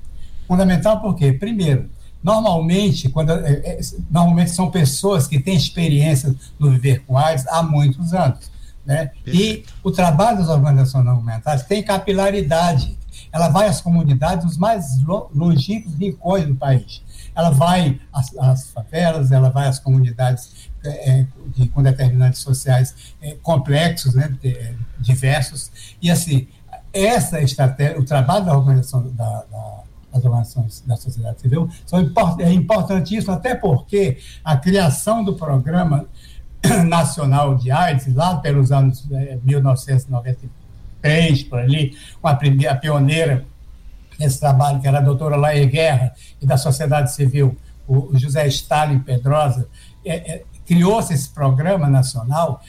Fundamental 0.48 1.00
porque, 1.02 1.32
primeiro, 1.34 1.88
normalmente, 2.24 3.10
quando, 3.10 3.32
é, 3.32 3.52
é, 3.64 3.80
normalmente 4.10 4.50
são 4.50 4.72
pessoas 4.72 5.28
que 5.28 5.40
têm 5.40 5.56
experiência 5.56 6.36
no 6.58 6.72
viver 6.72 7.04
com 7.06 7.16
AIDS 7.16 7.46
há 7.48 7.62
muitos 7.62 8.12
anos. 8.12 8.50
Né? 8.84 9.12
E 9.28 9.64
o 9.84 9.92
trabalho 9.92 10.40
das 10.40 10.50
organizações 10.50 11.06
não 11.06 11.18
governamentais 11.18 11.62
tem 11.62 11.84
capilaridade. 11.84 12.98
Ela 13.32 13.50
vai 13.50 13.68
às 13.68 13.82
comunidades 13.82 14.58
mais 14.58 15.02
longínquos 15.34 15.96
rincões 15.96 16.46
do 16.46 16.56
país. 16.56 17.04
Ela 17.36 17.50
vai 17.50 18.00
às, 18.12 18.36
às 18.38 18.70
favelas, 18.72 19.32
ela 19.32 19.50
vai 19.50 19.68
às 19.68 19.80
comunidades 19.80 20.70
é, 20.84 21.26
de, 21.56 21.68
com 21.70 21.82
determinantes 21.82 22.42
sociais 22.42 23.14
é, 23.22 23.36
complexos, 23.42 24.16
né, 24.16 24.28
de, 24.42 24.76
diversos, 25.00 25.72
e 26.02 26.12
assim, 26.12 26.48
essa 26.94 27.42
estratégia, 27.42 28.00
o 28.00 28.06
trabalho 28.06 28.46
da 28.46 28.58
organização 28.58 29.08
da, 29.14 29.44
da 29.50 29.82
das 30.12 30.26
organizações 30.26 30.84
da 30.86 30.98
sociedade 30.98 31.40
civil 31.40 31.70
são 31.86 32.02
import, 32.02 32.40
é 32.42 32.52
importantíssimo, 32.52 33.34
até 33.34 33.56
porque 33.56 34.18
a 34.44 34.58
criação 34.58 35.24
do 35.24 35.36
programa 35.36 36.06
nacional 36.86 37.56
de 37.56 37.72
AIDS, 37.72 38.14
lá 38.14 38.36
pelos 38.38 38.72
anos 38.72 39.08
é, 39.12 39.40
1993, 41.04 41.44
por 41.44 41.60
ali, 41.60 41.98
com 42.22 42.28
a, 42.28 42.36
primeira, 42.36 42.74
a 42.74 42.76
pioneira 42.76 43.46
nesse 44.20 44.40
trabalho, 44.40 44.80
que 44.80 44.88
era 44.88 45.00
a 45.00 45.02
doutora 45.02 45.36
Laia 45.36 45.66
Guerra, 45.66 46.14
e 46.42 46.46
da 46.46 46.58
sociedade 46.58 47.14
civil, 47.14 47.58
o 47.88 48.12
José 48.14 48.48
Stalin 48.48 49.00
Pedrosa, 49.00 49.68
é, 50.06 50.34
é, 50.34 50.44
criou-se 50.66 51.14
esse 51.14 51.30
programa 51.30 51.90
nacional 51.90 52.62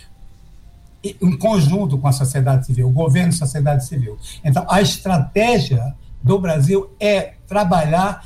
em 1.05 1.37
conjunto 1.37 1.99
com 1.99 2.07
a 2.07 2.13
sociedade 2.13 2.65
civil, 2.65 2.89
o 2.89 2.93
governo 2.93 3.33
e 3.33 3.35
a 3.35 3.39
sociedade 3.39 3.85
civil. 3.85 4.17
Então, 4.45 4.65
a 4.69 4.81
estratégia 4.81 5.95
do 6.23 6.39
Brasil 6.39 6.95
é 7.01 7.35
trabalhar 7.47 8.25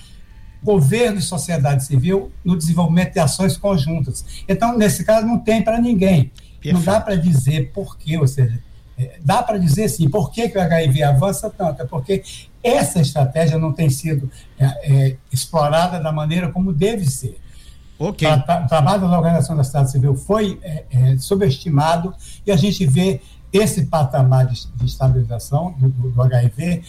governo 0.62 1.18
e 1.18 1.22
sociedade 1.22 1.84
civil 1.84 2.30
no 2.44 2.56
desenvolvimento 2.56 3.14
de 3.14 3.20
ações 3.20 3.56
conjuntas. 3.56 4.44
Então, 4.48 4.76
nesse 4.76 5.04
caso, 5.04 5.26
não 5.26 5.38
tem 5.38 5.62
para 5.62 5.80
ninguém. 5.80 6.30
Perfeito. 6.60 6.74
Não 6.74 6.82
dá 6.82 7.00
para 7.00 7.16
dizer 7.16 7.72
por 7.72 7.96
quê, 7.96 8.18
ou 8.18 8.26
seja, 8.26 8.58
dá 9.22 9.42
para 9.42 9.58
dizer 9.58 9.88
sim, 9.88 10.08
por 10.08 10.30
que, 10.30 10.48
que 10.48 10.56
o 10.56 10.60
HIV 10.60 11.02
avança 11.02 11.50
tanto? 11.50 11.82
É 11.82 11.84
porque 11.84 12.22
essa 12.62 13.00
estratégia 13.00 13.58
não 13.58 13.72
tem 13.72 13.88
sido 13.88 14.30
é, 14.58 14.64
é, 14.64 15.16
explorada 15.32 16.00
da 16.00 16.10
maneira 16.10 16.50
como 16.50 16.72
deve 16.72 17.04
ser. 17.06 17.38
Okay. 17.98 18.28
O 18.28 18.68
trabalho 18.68 19.08
da 19.08 19.16
Organização 19.16 19.56
da 19.56 19.64
Sociedade 19.64 19.92
Civil 19.92 20.14
foi 20.16 20.58
é, 20.62 20.84
é, 20.90 21.18
subestimado 21.18 22.14
e 22.46 22.50
a 22.50 22.56
gente 22.56 22.84
vê 22.84 23.20
esse 23.52 23.86
patamar 23.86 24.46
de, 24.46 24.66
de 24.66 24.84
estabilização 24.84 25.74
do, 25.78 25.88
do, 25.88 26.22
HIV 26.22 26.82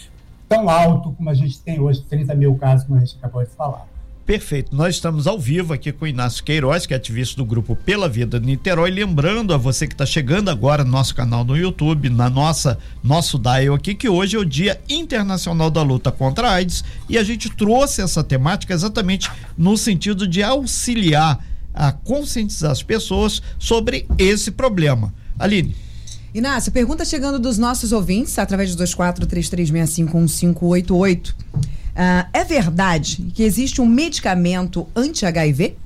tão 0.48 0.68
alto 0.68 1.12
como 1.12 1.30
a 1.30 1.34
gente 1.34 1.60
tem 1.60 1.80
hoje, 1.80 2.02
30 2.02 2.34
mil 2.34 2.54
casos, 2.56 2.86
como 2.86 2.98
a 2.98 3.04
gente 3.04 3.16
acabou 3.16 3.42
de 3.42 3.50
falar. 3.50 3.86
Perfeito. 4.28 4.76
Nós 4.76 4.94
estamos 4.96 5.26
ao 5.26 5.40
vivo 5.40 5.72
aqui 5.72 5.90
com 5.90 6.04
o 6.04 6.08
Inácio 6.08 6.44
Queiroz, 6.44 6.84
que 6.84 6.92
é 6.92 6.98
ativista 6.98 7.34
do 7.34 7.46
grupo 7.46 7.74
Pela 7.74 8.10
Vida 8.10 8.38
de 8.38 8.44
Niterói. 8.44 8.90
Lembrando 8.90 9.54
a 9.54 9.56
você 9.56 9.86
que 9.86 9.94
está 9.94 10.04
chegando 10.04 10.50
agora 10.50 10.84
no 10.84 10.90
nosso 10.90 11.14
canal 11.14 11.46
no 11.46 11.56
YouTube, 11.56 12.10
na 12.10 12.28
nossa 12.28 12.76
nosso 13.02 13.38
dial 13.38 13.74
aqui, 13.74 13.94
que 13.94 14.06
hoje 14.06 14.36
é 14.36 14.38
o 14.38 14.44
Dia 14.44 14.78
Internacional 14.86 15.70
da 15.70 15.80
Luta 15.80 16.12
contra 16.12 16.50
a 16.50 16.56
AIDS 16.56 16.84
e 17.08 17.16
a 17.16 17.24
gente 17.24 17.48
trouxe 17.48 18.02
essa 18.02 18.22
temática 18.22 18.74
exatamente 18.74 19.30
no 19.56 19.78
sentido 19.78 20.28
de 20.28 20.42
auxiliar 20.42 21.42
a 21.72 21.90
conscientizar 21.90 22.72
as 22.72 22.82
pessoas 22.82 23.40
sobre 23.58 24.06
esse 24.18 24.50
problema. 24.50 25.14
Aline. 25.38 25.74
Inácio, 26.34 26.70
pergunta 26.70 27.02
chegando 27.02 27.38
dos 27.38 27.56
nossos 27.56 27.92
ouvintes 27.92 28.38
através 28.38 28.76
do 28.76 28.84
2433651588. 28.84 31.34
Uh, 31.98 32.28
é 32.32 32.44
verdade 32.44 33.32
que 33.34 33.42
existe 33.42 33.80
um 33.80 33.86
medicamento 33.86 34.86
anti-HIV? 34.94 35.76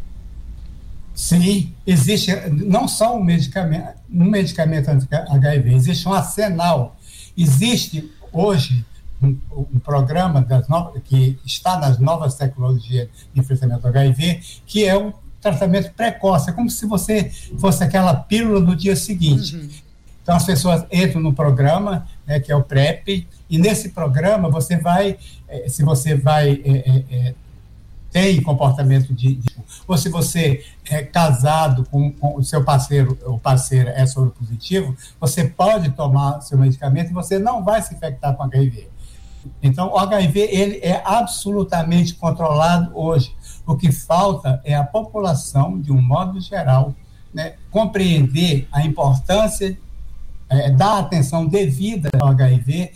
Sim, 1.15 1.73
existe 1.87 2.31
não 2.51 2.87
só 2.87 3.17
um 3.17 3.25
medicamento, 3.25 3.95
um 4.13 4.25
medicamento 4.25 4.89
anti-HIV, 4.91 5.75
existe 5.75 6.07
um 6.07 6.13
arsenal. 6.13 6.97
Existe 7.35 8.13
hoje 8.31 8.85
um, 9.23 9.39
um 9.51 9.79
programa 9.79 10.47
no, 10.69 11.01
que 11.01 11.39
está 11.47 11.79
nas 11.79 11.99
novas 11.99 12.35
tecnologias 12.35 13.09
de 13.33 13.41
enfrentamento 13.41 13.87
ao 13.87 13.91
HIV, 13.91 14.41
que 14.67 14.85
é 14.85 14.95
um 14.95 15.15
tratamento 15.41 15.95
precoce. 15.95 16.51
É 16.51 16.53
como 16.53 16.69
se 16.69 16.85
você 16.85 17.31
fosse 17.59 17.83
aquela 17.83 18.15
pílula 18.15 18.61
do 18.61 18.77
dia 18.77 18.97
seguinte. 18.97 19.57
Uhum. 19.57 19.69
Então, 20.23 20.37
as 20.37 20.45
pessoas 20.45 20.85
entram 20.93 21.23
no 21.23 21.33
programa, 21.33 22.07
né, 22.27 22.39
que 22.39 22.53
é 22.53 22.57
o 22.57 22.63
PrEP, 22.63 23.27
e 23.53 23.59
nesse 23.59 23.91
programa 23.91 24.49
você 24.51 24.79
vai 24.79 25.19
é, 25.47 25.69
se 25.69 25.85
você 25.85 26.17
vai 26.17 26.63
é, 26.65 27.05
é, 27.11 27.35
tem 28.11 28.43
comportamento 28.43 29.15
de, 29.15 29.37
de, 29.37 29.57
ou 29.87 29.97
se 29.97 30.09
você 30.09 30.65
é 30.89 31.03
casado 31.03 31.87
com, 31.91 32.11
com 32.13 32.37
o 32.37 32.43
seu 32.43 32.65
parceiro 32.65 33.19
ou 33.25 33.39
parceira 33.39 33.91
é 33.91 34.07
soro 34.07 34.35
positivo, 34.39 34.97
você 35.19 35.45
pode 35.45 35.91
tomar 35.91 36.41
seu 36.43 36.59
medicamento 36.59 37.11
e 37.11 37.15
você 37.15 37.39
não 37.39 37.65
vai 37.65 37.81
se 37.81 37.95
infectar 37.95 38.35
com 38.35 38.43
HIV. 38.43 38.89
Então, 39.63 39.89
o 39.89 39.99
HIV 39.99 40.41
ele 40.41 40.81
é 40.83 41.03
absolutamente 41.05 42.15
controlado 42.15 42.93
hoje. 42.95 43.35
O 43.67 43.77
que 43.77 43.91
falta 43.91 44.61
é 44.63 44.75
a 44.75 44.85
população, 44.85 45.81
de 45.81 45.91
um 45.91 46.01
modo 46.01 46.39
geral, 46.39 46.95
né, 47.33 47.55
compreender 47.71 48.69
a 48.71 48.85
importância, 48.85 49.77
é, 50.53 50.71
dar 50.71 50.99
atenção 50.99 51.47
devida 51.47 52.11
ao 52.21 52.29
HIV, 52.29 52.93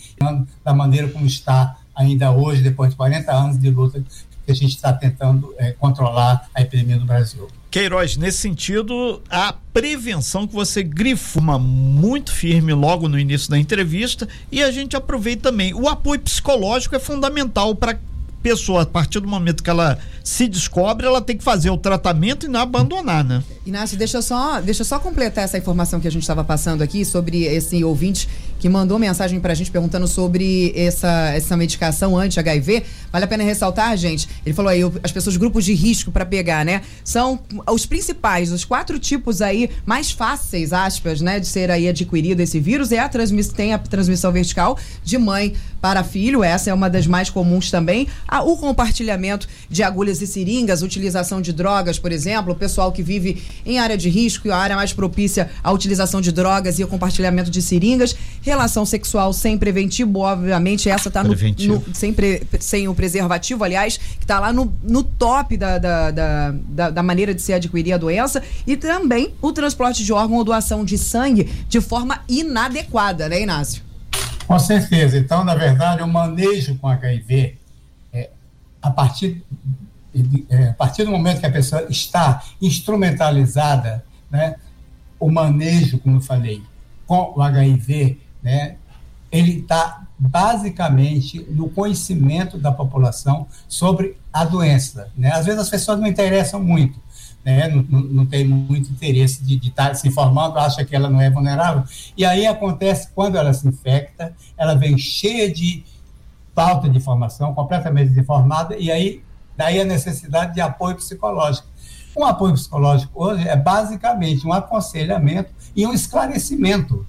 da 0.64 0.74
maneira 0.74 1.08
como 1.08 1.26
está 1.26 1.76
ainda 1.94 2.30
hoje, 2.30 2.62
depois 2.62 2.90
de 2.90 2.96
40 2.96 3.32
anos 3.32 3.58
de 3.58 3.70
luta, 3.70 4.02
que 4.44 4.52
a 4.52 4.54
gente 4.54 4.76
está 4.76 4.92
tentando 4.92 5.54
é, 5.58 5.72
controlar 5.72 6.48
a 6.54 6.62
epidemia 6.62 6.96
no 6.96 7.06
Brasil. 7.06 7.48
Queiroz, 7.70 8.16
nesse 8.16 8.38
sentido, 8.38 9.20
a 9.28 9.54
prevenção 9.72 10.46
que 10.46 10.54
você 10.54 10.82
grifou 10.82 11.42
muito 11.58 12.32
firme 12.32 12.72
logo 12.72 13.08
no 13.08 13.18
início 13.18 13.50
da 13.50 13.58
entrevista 13.58 14.28
e 14.50 14.62
a 14.62 14.70
gente 14.70 14.96
aproveita 14.96 15.50
também. 15.50 15.74
O 15.74 15.88
apoio 15.88 16.20
psicológico 16.20 16.94
é 16.94 16.98
fundamental 16.98 17.74
para 17.74 17.98
pessoa, 18.42 18.82
a 18.82 18.86
partir 18.86 19.20
do 19.20 19.28
momento 19.28 19.62
que 19.62 19.70
ela 19.70 19.98
se 20.22 20.48
descobre, 20.48 21.06
ela 21.06 21.20
tem 21.20 21.36
que 21.36 21.44
fazer 21.44 21.70
o 21.70 21.76
tratamento 21.76 22.46
e 22.46 22.48
não 22.48 22.60
abandonar, 22.60 23.24
né? 23.24 23.42
Inácio, 23.64 23.96
deixa 23.96 24.18
eu 24.18 24.22
só, 24.22 24.60
deixa 24.60 24.82
eu 24.82 24.86
só 24.86 24.98
completar 24.98 25.44
essa 25.44 25.58
informação 25.58 26.00
que 26.00 26.08
a 26.08 26.10
gente 26.10 26.22
estava 26.22 26.44
passando 26.44 26.82
aqui 26.82 27.04
sobre 27.04 27.44
esse 27.44 27.82
ouvinte 27.84 28.28
que 28.58 28.68
mandou 28.68 28.98
mensagem 28.98 29.38
pra 29.40 29.54
gente 29.54 29.70
perguntando 29.70 30.06
sobre 30.06 30.72
essa, 30.76 31.30
essa 31.34 31.56
medicação 31.56 32.16
anti-HIV. 32.16 32.82
Vale 33.12 33.24
a 33.24 33.28
pena 33.28 33.44
ressaltar, 33.44 33.96
gente. 33.96 34.28
Ele 34.44 34.54
falou 34.54 34.70
aí, 34.70 34.80
as 35.02 35.12
pessoas, 35.12 35.36
grupos 35.36 35.64
de 35.64 35.74
risco 35.74 36.10
para 36.10 36.24
pegar, 36.24 36.64
né? 36.64 36.82
São 37.04 37.40
os 37.70 37.86
principais, 37.86 38.52
os 38.52 38.64
quatro 38.64 38.98
tipos 38.98 39.42
aí 39.42 39.70
mais 39.84 40.10
fáceis, 40.10 40.72
aspas, 40.72 41.20
né, 41.20 41.40
de 41.40 41.46
ser 41.46 41.70
aí 41.70 41.88
adquirido 41.88 42.40
esse 42.40 42.58
vírus. 42.60 42.92
É 42.92 42.98
a 42.98 43.08
transmissão, 43.08 43.54
tem 43.54 43.72
a 43.72 43.78
transmissão 43.78 44.32
vertical 44.32 44.78
de 45.02 45.18
mãe 45.18 45.54
para 45.80 46.02
filho, 46.02 46.42
essa 46.42 46.70
é 46.70 46.74
uma 46.74 46.90
das 46.90 47.06
mais 47.06 47.30
comuns 47.30 47.70
também. 47.70 48.08
O 48.44 48.56
compartilhamento 48.56 49.46
de 49.70 49.82
agulhas 49.82 50.20
e 50.20 50.26
seringas, 50.26 50.82
utilização 50.82 51.40
de 51.40 51.52
drogas, 51.52 51.98
por 51.98 52.10
exemplo, 52.10 52.52
o 52.52 52.56
pessoal 52.56 52.90
que 52.90 53.02
vive 53.02 53.42
em 53.64 53.78
área 53.78 53.96
de 53.96 54.08
risco 54.08 54.48
e 54.48 54.50
a 54.50 54.56
área 54.56 54.74
mais 54.74 54.92
propícia 54.92 55.48
à 55.62 55.70
utilização 55.70 56.20
de 56.20 56.32
drogas 56.32 56.78
e 56.78 56.84
o 56.84 56.88
compartilhamento 56.88 57.50
de 57.50 57.62
seringas, 57.62 58.16
relação 58.46 58.86
sexual 58.86 59.32
sem 59.32 59.58
preventivo, 59.58 60.20
obviamente 60.20 60.88
essa 60.88 61.08
está 61.08 61.24
no, 61.24 61.30
no, 61.30 61.94
sem, 61.94 62.14
pre, 62.14 62.42
sem 62.60 62.86
o 62.86 62.94
preservativo, 62.94 63.64
aliás, 63.64 63.96
que 63.96 64.24
está 64.24 64.38
lá 64.38 64.52
no, 64.52 64.72
no 64.84 65.02
top 65.02 65.56
da, 65.56 65.78
da, 65.78 66.10
da, 66.12 66.50
da, 66.52 66.90
da 66.90 67.02
maneira 67.02 67.34
de 67.34 67.42
se 67.42 67.52
adquirir 67.52 67.92
a 67.92 67.96
doença, 67.96 68.40
e 68.64 68.76
também 68.76 69.34
o 69.42 69.52
transporte 69.52 70.04
de 70.04 70.12
órgão 70.12 70.36
ou 70.36 70.44
doação 70.44 70.84
de 70.84 70.96
sangue 70.96 71.44
de 71.68 71.80
forma 71.80 72.20
inadequada, 72.28 73.28
né, 73.28 73.42
Inácio? 73.42 73.82
Com 74.46 74.58
certeza. 74.60 75.18
Então, 75.18 75.42
na 75.42 75.56
verdade, 75.56 76.02
o 76.02 76.06
manejo 76.06 76.76
com 76.76 76.86
HIV, 76.86 77.56
é, 78.12 78.30
a, 78.80 78.90
partir, 78.90 79.42
é, 80.48 80.68
a 80.68 80.72
partir 80.72 81.04
do 81.04 81.10
momento 81.10 81.40
que 81.40 81.46
a 81.46 81.52
pessoa 81.52 81.84
está 81.90 82.40
instrumentalizada, 82.62 84.04
né, 84.30 84.54
o 85.18 85.32
manejo, 85.32 85.98
como 85.98 86.18
eu 86.18 86.20
falei, 86.20 86.62
com 87.08 87.34
o 87.36 87.42
HIV, 87.42 88.20
né, 88.46 88.76
ele 89.32 89.58
está 89.58 90.06
basicamente 90.16 91.44
no 91.50 91.68
conhecimento 91.68 92.56
da 92.56 92.70
população 92.70 93.48
sobre 93.68 94.16
a 94.32 94.44
doença. 94.44 95.10
Né? 95.16 95.32
Às 95.32 95.46
vezes 95.46 95.60
as 95.60 95.68
pessoas 95.68 95.98
não 95.98 96.06
interessam 96.06 96.62
muito, 96.62 96.96
né, 97.44 97.66
não, 97.66 97.82
não, 97.82 98.00
não 98.00 98.26
tem 98.26 98.46
muito 98.46 98.88
interesse 98.92 99.42
de 99.42 99.56
estar 99.56 99.88
tá 99.88 99.94
se 99.94 100.06
informando, 100.06 100.60
acha 100.60 100.84
que 100.84 100.94
ela 100.94 101.10
não 101.10 101.20
é 101.20 101.28
vulnerável. 101.28 101.82
E 102.16 102.24
aí 102.24 102.46
acontece, 102.46 103.08
quando 103.16 103.34
ela 103.34 103.52
se 103.52 103.66
infecta, 103.66 104.32
ela 104.56 104.76
vem 104.76 104.96
cheia 104.96 105.52
de 105.52 105.84
falta 106.54 106.88
de 106.88 106.96
informação, 106.96 107.52
completamente 107.52 108.10
desinformada, 108.10 108.76
e 108.78 108.92
aí 108.92 109.24
daí 109.56 109.80
a 109.80 109.84
necessidade 109.84 110.54
de 110.54 110.60
apoio 110.60 110.94
psicológico. 110.94 111.66
Um 112.16 112.24
apoio 112.24 112.54
psicológico 112.54 113.12
hoje 113.12 113.46
é 113.48 113.56
basicamente 113.56 114.46
um 114.46 114.52
aconselhamento 114.52 115.50
e 115.74 115.84
um 115.84 115.92
esclarecimento 115.92 117.04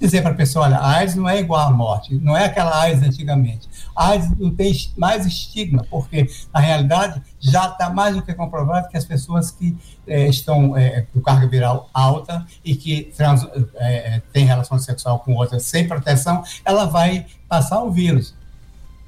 dizer 0.00 0.22
para 0.22 0.30
a 0.30 0.34
pessoa, 0.34 0.64
olha, 0.64 0.78
a 0.78 0.96
AIDS 0.96 1.14
não 1.14 1.28
é 1.28 1.38
igual 1.38 1.68
à 1.68 1.70
morte, 1.70 2.14
não 2.14 2.34
é 2.34 2.46
aquela 2.46 2.80
AIDS 2.80 3.02
antigamente. 3.02 3.68
A 3.94 4.08
AIDS 4.08 4.30
não 4.38 4.54
tem 4.54 4.72
mais 4.96 5.26
estigma, 5.26 5.86
porque, 5.90 6.26
na 6.52 6.58
realidade, 6.58 7.20
já 7.38 7.66
está 7.66 7.90
mais 7.90 8.16
do 8.16 8.22
que 8.22 8.32
comprovado 8.32 8.88
que 8.88 8.96
as 8.96 9.04
pessoas 9.04 9.50
que 9.50 9.76
é, 10.06 10.26
estão 10.26 10.74
é, 10.76 11.02
com 11.12 11.20
carga 11.20 11.46
viral 11.46 11.90
alta 11.92 12.46
e 12.64 12.74
que 12.74 13.12
trans, 13.14 13.46
é, 13.74 14.22
têm 14.32 14.46
relação 14.46 14.78
sexual 14.78 15.18
com 15.18 15.34
outras 15.34 15.64
sem 15.64 15.86
proteção, 15.86 16.42
ela 16.64 16.86
vai 16.86 17.26
passar 17.46 17.82
o 17.82 17.90
vírus. 17.90 18.34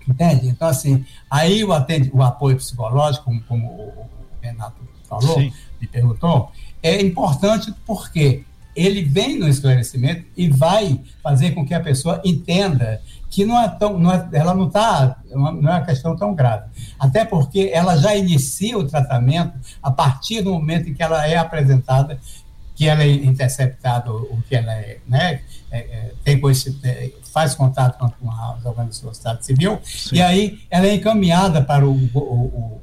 Entende? 0.07 0.49
Então, 0.49 0.69
assim, 0.69 1.07
aí 1.31 1.65
o, 1.65 1.73
atende, 1.73 2.11
o 2.13 2.23
apoio 2.23 2.57
psicológico, 2.57 3.25
como, 3.25 3.43
como 3.45 3.67
o 3.69 4.09
Renato 4.43 4.77
falou, 5.09 5.37
Sim. 5.37 5.53
me 5.81 5.87
perguntou, 5.87 6.51
é 6.83 7.01
importante 7.01 7.73
porque 7.87 8.45
ele 8.75 9.03
vem 9.03 9.39
no 9.39 9.49
esclarecimento 9.49 10.25
e 10.37 10.49
vai 10.49 11.01
fazer 11.23 11.53
com 11.53 11.65
que 11.65 11.75
a 11.75 11.81
pessoa 11.81 12.21
entenda 12.25 13.01
que 13.33 13.47
não 13.47 13.59
é 13.59 13.67
tão, 13.67 13.99
não 13.99 14.13
é, 14.13 14.29
ela 14.33 14.55
não 14.55 14.67
está, 14.67 15.17
não 15.31 15.49
é 15.49 15.51
uma 15.53 15.81
questão 15.81 16.15
tão 16.15 16.35
grave. 16.35 16.65
Até 16.99 17.25
porque 17.25 17.71
ela 17.73 17.97
já 17.97 18.15
inicia 18.15 18.77
o 18.79 18.87
tratamento 18.87 19.55
a 19.83 19.91
partir 19.91 20.43
do 20.43 20.53
momento 20.53 20.91
em 20.91 20.95
que 20.95 21.03
ela 21.03 21.27
é 21.27 21.39
apresentada, 21.39 22.19
que 22.75 22.87
ela 22.87 23.03
é 23.03 23.09
interceptada, 23.09 24.13
o 24.13 24.43
que 24.47 24.55
ela 24.55 24.73
é, 24.75 24.99
né, 25.09 25.41
é, 25.71 25.79
é, 25.79 26.13
tem 26.23 26.41
é, 26.85 27.11
faz 27.33 27.55
contato 27.55 27.99
com 27.99 28.31
as 28.31 28.65
organizações 28.67 29.01
da 29.03 29.15
sociedade 29.15 29.47
civil, 29.47 29.81
Sim. 29.83 30.17
e 30.17 30.23
aí 30.23 30.61
ela 30.71 30.87
é 30.87 30.95
encaminhada 30.95 31.63
para 31.63 31.87
o, 31.87 31.93
o, 32.13 32.19
o, 32.19 32.82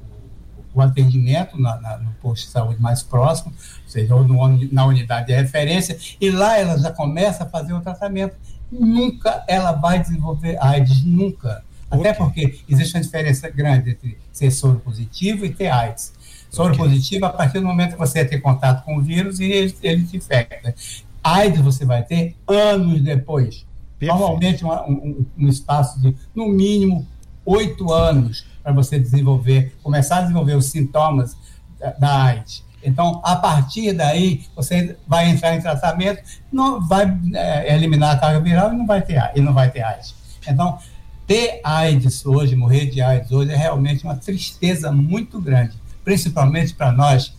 o 0.79 0.81
atendimento 0.81 1.59
na, 1.59 1.79
na, 1.79 1.97
no 1.97 2.11
posto 2.21 2.45
de 2.45 2.51
saúde 2.51 2.81
mais 2.81 3.03
próximo, 3.03 3.53
seja, 3.87 4.15
ou 4.15 4.23
no, 4.23 4.73
na 4.73 4.85
unidade 4.85 5.27
de 5.27 5.33
referência, 5.33 5.97
e 6.19 6.29
lá 6.29 6.57
ela 6.57 6.77
já 6.77 6.91
começa 6.91 7.43
a 7.43 7.47
fazer 7.47 7.73
o 7.73 7.81
tratamento. 7.81 8.35
Nunca 8.71 9.43
ela 9.47 9.71
vai 9.71 9.99
desenvolver 9.99 10.57
AIDS, 10.61 11.03
nunca. 11.03 11.63
Até 11.89 12.13
porque 12.13 12.59
existe 12.69 12.95
uma 12.95 13.01
diferença 13.01 13.49
grande 13.49 13.91
entre 13.91 14.17
ser 14.31 14.51
soro 14.51 14.79
positivo 14.79 15.45
e 15.45 15.49
ter 15.49 15.69
AIDS. 15.69 16.13
Soro 16.49 16.73
okay. 16.73 16.85
positivo, 16.85 17.25
a 17.25 17.29
partir 17.29 17.59
do 17.59 17.65
momento 17.65 17.93
que 17.93 17.97
você 17.97 18.23
ter 18.23 18.39
contato 18.39 18.83
com 18.83 18.97
o 18.97 19.01
vírus 19.01 19.39
e 19.39 19.45
ele, 19.45 19.75
ele 19.81 20.03
te 20.03 20.17
infecta. 20.17 20.73
AIDS 21.23 21.61
você 21.61 21.85
vai 21.85 22.03
ter 22.03 22.35
anos 22.47 23.01
depois. 23.01 23.65
Perfeito. 23.97 24.19
Normalmente 24.19 24.65
um, 24.65 25.25
um 25.37 25.47
espaço 25.47 25.99
de, 25.99 26.15
no 26.33 26.47
mínimo, 26.47 27.07
oito 27.45 27.91
anos 27.91 28.45
para 28.69 28.75
você 28.83 28.99
desenvolver, 28.99 29.75
começar 29.81 30.19
a 30.19 30.21
desenvolver 30.21 30.55
os 30.55 30.67
sintomas 30.67 31.35
da, 31.97 32.23
AIDS. 32.23 32.63
Então, 32.83 33.19
a 33.23 33.35
partir 33.35 33.93
daí, 33.93 34.45
você 34.55 34.95
vai 35.07 35.29
entrar 35.29 35.55
em 35.55 35.61
tratamento, 35.61 36.21
não 36.51 36.85
vai 36.87 37.05
é, 37.33 37.73
eliminar 37.73 38.15
a 38.15 38.19
carga 38.19 38.39
viral 38.39 38.73
e 38.73 38.77
não 38.77 38.85
vai 38.85 39.01
ter, 39.01 39.31
e 39.35 39.41
não 39.41 39.53
vai 39.53 39.69
ter 39.69 39.83
AIDS. 39.83 40.15
Então, 40.47 40.77
ter 41.27 41.59
AIDS 41.63 42.25
hoje, 42.25 42.55
morrer 42.55 42.85
de 42.85 43.01
AIDS 43.01 43.31
hoje, 43.31 43.51
é 43.51 43.55
realmente 43.55 44.03
uma 44.03 44.15
tristeza 44.15 44.91
muito 44.91 45.41
grande, 45.41 45.75
principalmente 46.03 46.73
para 46.73 46.91
nós, 46.91 47.33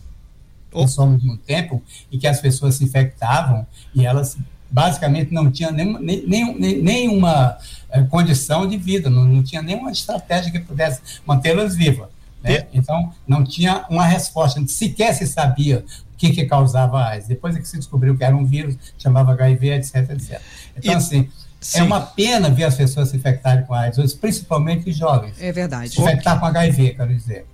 que 0.69 0.87
somos 0.87 1.21
de 1.21 1.29
um 1.29 1.37
tempo 1.37 1.81
em 2.11 2.19
que 2.19 2.27
as 2.27 2.39
pessoas 2.39 2.75
se 2.75 2.83
infectavam 2.83 3.65
e 3.95 4.05
elas 4.05 4.37
basicamente 4.71 5.33
não 5.33 5.51
tinham 5.51 5.71
nem, 5.71 5.93
nem, 5.99 6.25
nem, 6.25 6.81
nenhuma 6.81 7.57
é, 7.89 8.01
condição 8.03 8.65
de 8.65 8.77
vida, 8.77 9.09
não, 9.09 9.25
não 9.25 9.43
tinha 9.43 9.61
nenhuma 9.61 9.91
estratégia 9.91 10.51
que 10.51 10.59
pudesse 10.59 11.01
mantê-las 11.25 11.75
vivas. 11.75 12.07
Né? 12.41 12.65
Então, 12.73 13.13
não 13.27 13.43
tinha 13.43 13.85
uma 13.89 14.05
resposta, 14.05 14.65
sequer 14.67 15.13
se 15.13 15.27
sabia 15.27 15.83
o 16.13 16.17
que, 16.17 16.31
que 16.31 16.45
causava 16.45 17.03
AIDS. 17.03 17.27
Depois 17.27 17.55
é 17.55 17.59
que 17.59 17.67
se 17.67 17.77
descobriu 17.77 18.17
que 18.17 18.23
era 18.23 18.35
um 18.35 18.45
vírus, 18.45 18.77
chamava 18.97 19.33
HIV, 19.33 19.71
etc, 19.73 19.95
etc. 20.11 20.41
Então, 20.75 20.93
e, 20.93 20.95
assim, 20.95 21.21
é 21.21 21.27
sim. 21.59 21.79
é 21.79 21.83
uma 21.83 22.01
pena 22.01 22.49
ver 22.49 22.63
as 22.63 22.75
pessoas 22.75 23.09
se 23.09 23.17
infectarem 23.17 23.65
com 23.65 23.73
AIDS, 23.73 24.13
principalmente 24.13 24.91
jovens. 24.91 25.35
É 25.39 25.51
verdade. 25.51 25.89
Se 25.89 26.01
infectar 26.01 26.39
com 26.39 26.45
HIV, 26.45 26.95
quero 26.95 27.13
dizer. 27.13 27.45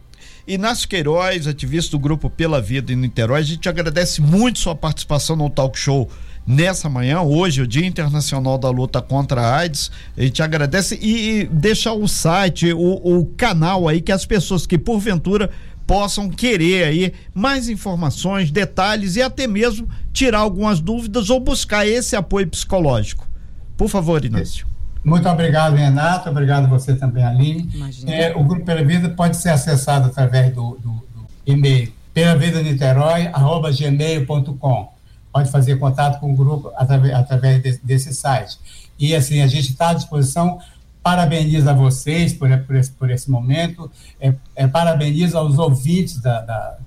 Inácio 0.48 0.88
Queiroz, 0.88 1.46
ativista 1.46 1.92
do 1.92 2.00
Grupo 2.00 2.30
Pela 2.30 2.62
Vida 2.62 2.94
em 2.94 2.96
Niterói, 2.96 3.42
a 3.42 3.44
gente 3.44 3.68
agradece 3.68 4.22
muito 4.22 4.60
sua 4.60 4.74
participação 4.74 5.36
no 5.36 5.50
Talk 5.50 5.78
Show 5.78 6.10
nessa 6.48 6.88
manhã, 6.88 7.20
hoje, 7.20 7.62
o 7.62 7.68
Dia 7.68 7.86
Internacional 7.86 8.58
da 8.58 8.70
Luta 8.70 9.02
contra 9.02 9.42
a 9.42 9.58
AIDS. 9.58 9.92
A 10.16 10.22
gente 10.22 10.42
agradece 10.42 10.98
e, 11.02 11.42
e 11.42 11.90
o 11.90 12.08
site, 12.08 12.72
o, 12.72 12.80
o 13.20 13.26
canal 13.36 13.90
aí 13.90 14.00
que 14.00 14.14
as 14.14 14.26
pessoas 14.26 14.66
que 14.66 14.78
porventura 14.78 15.50
possam 15.86 16.30
querer 16.30 16.86
aí 16.86 17.14
mais 17.34 17.68
informações, 17.68 18.50
detalhes 18.50 19.18
e 19.18 19.22
até 19.22 19.48
mesmo 19.48 19.90
tirar 20.14 20.40
algumas 20.40 20.80
dúvidas 20.80 21.30
ou 21.30 21.42
buscar 21.42 21.86
esse 21.86 22.16
apoio 22.16 22.48
psicológico. 22.48 23.28
Por 23.76 23.90
favor, 23.90 24.24
Inácio. 24.24 24.66
Muito 25.08 25.28
obrigado, 25.30 25.76
Renato. 25.76 26.30
Obrigado 26.30 26.68
você 26.68 26.96
também, 26.96 27.24
Aline. 27.24 27.70
É, 28.06 28.36
o 28.36 28.44
Grupo 28.44 28.66
Pela 28.66 28.84
Vida 28.84 29.08
pode 29.10 29.38
ser 29.38 29.50
acessado 29.50 30.08
através 30.08 30.54
do, 30.54 30.78
do, 30.82 30.92
do 30.92 31.26
e-mail 31.46 31.94
pelavidaniterói.gmail.com 32.14 34.98
pode 35.32 35.50
fazer 35.52 35.78
contato 35.78 36.20
com 36.20 36.34
o 36.34 36.36
grupo 36.36 36.74
através, 36.76 37.14
através 37.14 37.62
de, 37.62 37.78
desse 37.84 38.12
site. 38.14 38.58
E 38.98 39.16
assim, 39.16 39.42
a 39.42 39.48
gente 39.48 39.70
está 39.70 39.90
à 39.90 39.94
disposição, 39.94 40.58
parabeniza 41.04 41.76
vocês 41.76 42.34
por, 42.34 42.50
por, 42.64 42.76
esse, 42.76 42.92
por 42.92 43.12
esse 43.12 43.30
momento, 43.30 43.92
é, 44.20 44.34
é, 44.56 44.68
parabeniza 44.68 45.38
aos 45.38 45.60
ouvintes 45.60 46.20
da, 46.20 46.42
da, 46.42 46.78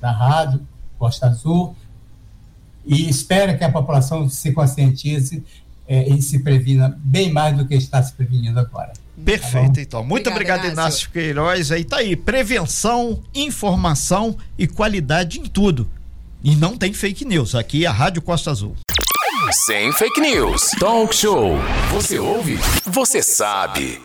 da 0.00 0.10
rádio 0.10 0.66
Costa 0.98 1.26
Azul 1.26 1.76
e 2.86 3.06
espera 3.08 3.56
que 3.56 3.62
a 3.62 3.70
população 3.70 4.28
se 4.28 4.52
conscientize 4.52 5.44
é, 5.88 6.06
e 6.08 6.20
se 6.20 6.40
previna 6.40 6.96
bem 7.02 7.32
mais 7.32 7.56
do 7.56 7.66
que 7.66 7.74
está 7.74 8.02
se 8.02 8.12
prevenindo 8.12 8.60
agora. 8.60 8.92
Perfeito, 9.24 9.74
tá 9.74 9.80
então. 9.80 10.04
Muito 10.04 10.28
obrigado, 10.28 10.58
obrigado 10.58 10.74
Inácio. 10.74 11.06
Inácio 11.06 11.10
Queiroz. 11.10 11.72
Aí 11.72 11.84
tá 11.84 11.96
aí, 11.96 12.14
prevenção, 12.14 13.20
informação 13.34 14.36
e 14.56 14.66
qualidade 14.66 15.40
em 15.40 15.44
tudo. 15.44 15.90
E 16.44 16.54
não 16.54 16.76
tem 16.76 16.92
fake 16.92 17.24
news. 17.24 17.54
Aqui 17.54 17.84
é 17.84 17.88
a 17.88 17.92
Rádio 17.92 18.22
Costa 18.22 18.50
Azul. 18.50 18.76
Sem 19.66 19.92
fake 19.92 20.20
news. 20.20 20.70
Talk 20.78 21.14
show. 21.14 21.56
Você 21.90 22.18
ouve? 22.18 22.58
Você 22.84 23.22
sabe. 23.22 24.00